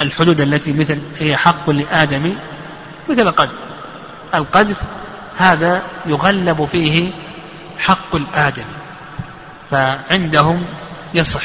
الحدود 0.00 0.40
التي 0.40 0.72
مثل 0.72 0.98
هي 1.18 1.36
حق 1.36 1.70
لآدم 1.70 2.34
مثل 3.08 3.20
القذف 3.20 3.58
القذف 4.34 4.76
هذا 5.36 5.82
يغلب 6.06 6.64
فيه 6.64 7.12
حق 7.78 8.14
الآدم 8.14 8.64
فعندهم 9.70 10.64
يصح 11.14 11.44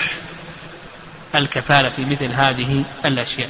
الكفالة 1.35 1.89
في 1.89 2.05
مثل 2.05 2.31
هذه 2.31 2.83
الأشياء. 3.05 3.49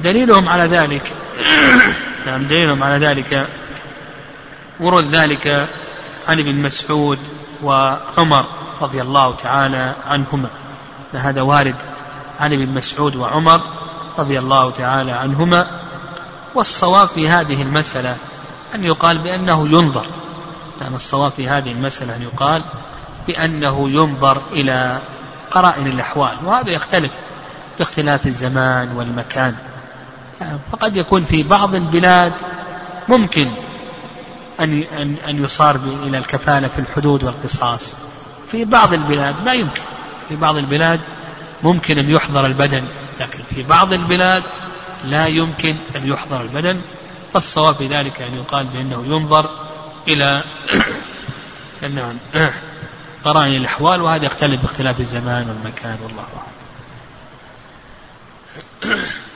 ودليلهم 0.00 0.48
على 0.52 0.62
ذلك 0.62 1.12
نعم 2.26 2.46
دليلهم 2.46 2.82
على 2.82 3.06
ذلك 3.06 3.48
ورد 4.80 5.14
ذلك 5.14 5.68
عن 6.28 6.38
ابن 6.38 6.54
مسعود 6.54 7.18
وعمر 7.62 8.46
رضي 8.80 9.02
الله 9.02 9.34
تعالى 9.34 9.94
عنهما. 10.06 10.48
هذا 11.12 11.42
وارد 11.42 11.74
عن 12.40 12.52
ابن 12.52 12.68
مسعود 12.68 13.16
وعمر 13.16 13.60
رضي 14.18 14.38
الله 14.38 14.70
تعالى 14.70 15.12
عنهما. 15.12 15.66
والصواب 16.54 17.08
في 17.08 17.28
هذه 17.28 17.62
المسألة 17.62 18.16
أن 18.74 18.84
يقال 18.84 19.18
بأنه 19.18 19.68
ينظر. 19.68 20.06
نعم 20.80 20.94
الصواب 20.94 21.32
في 21.32 21.48
هذه 21.48 21.72
المسألة 21.72 22.16
أن 22.16 22.22
يقال 22.22 22.62
بأنه 23.26 23.90
ينظر 23.90 24.42
إلى 24.52 24.98
قرائن 25.50 25.86
الأحوال 25.86 26.36
وهذا 26.44 26.70
يختلف 26.70 27.12
باختلاف 27.78 28.26
الزمان 28.26 28.96
والمكان. 28.96 29.54
فقد 30.72 30.96
يكون 30.96 31.24
في 31.24 31.42
بعض 31.42 31.74
البلاد 31.74 32.32
ممكن 33.08 33.52
أن 34.60 34.82
أن 34.82 35.16
أن 35.28 35.44
يصار 35.44 35.76
إلى 35.76 36.18
الكفالة 36.18 36.68
في 36.68 36.78
الحدود 36.78 37.24
والقصاص. 37.24 37.96
في 38.50 38.64
بعض 38.64 38.94
البلاد 38.94 39.44
لا 39.44 39.52
يمكن. 39.52 39.82
في 40.28 40.36
بعض 40.36 40.56
البلاد 40.56 41.00
ممكن 41.62 41.98
أن 41.98 42.10
يحضر 42.10 42.46
البدن 42.46 42.84
لكن 43.20 43.42
في 43.50 43.62
بعض 43.62 43.92
البلاد 43.92 44.42
لا 45.04 45.26
يمكن 45.26 45.76
أن 45.96 46.08
يحضر 46.08 46.40
البدن. 46.40 46.80
فالصواب 47.32 47.74
في 47.74 47.86
ذلك 47.86 48.22
أن 48.22 48.34
يقال 48.36 48.66
بأنه 48.66 49.04
ينظر 49.06 49.50
إلى 50.08 50.44
قرائن 53.24 53.54
الأحوال 53.54 54.02
وهذا 54.02 54.26
يختلف 54.26 54.62
باختلاف 54.62 55.00
الزمان 55.00 55.48
والمكان 55.48 55.98
والله 56.02 56.26
أعلم. 56.36 56.58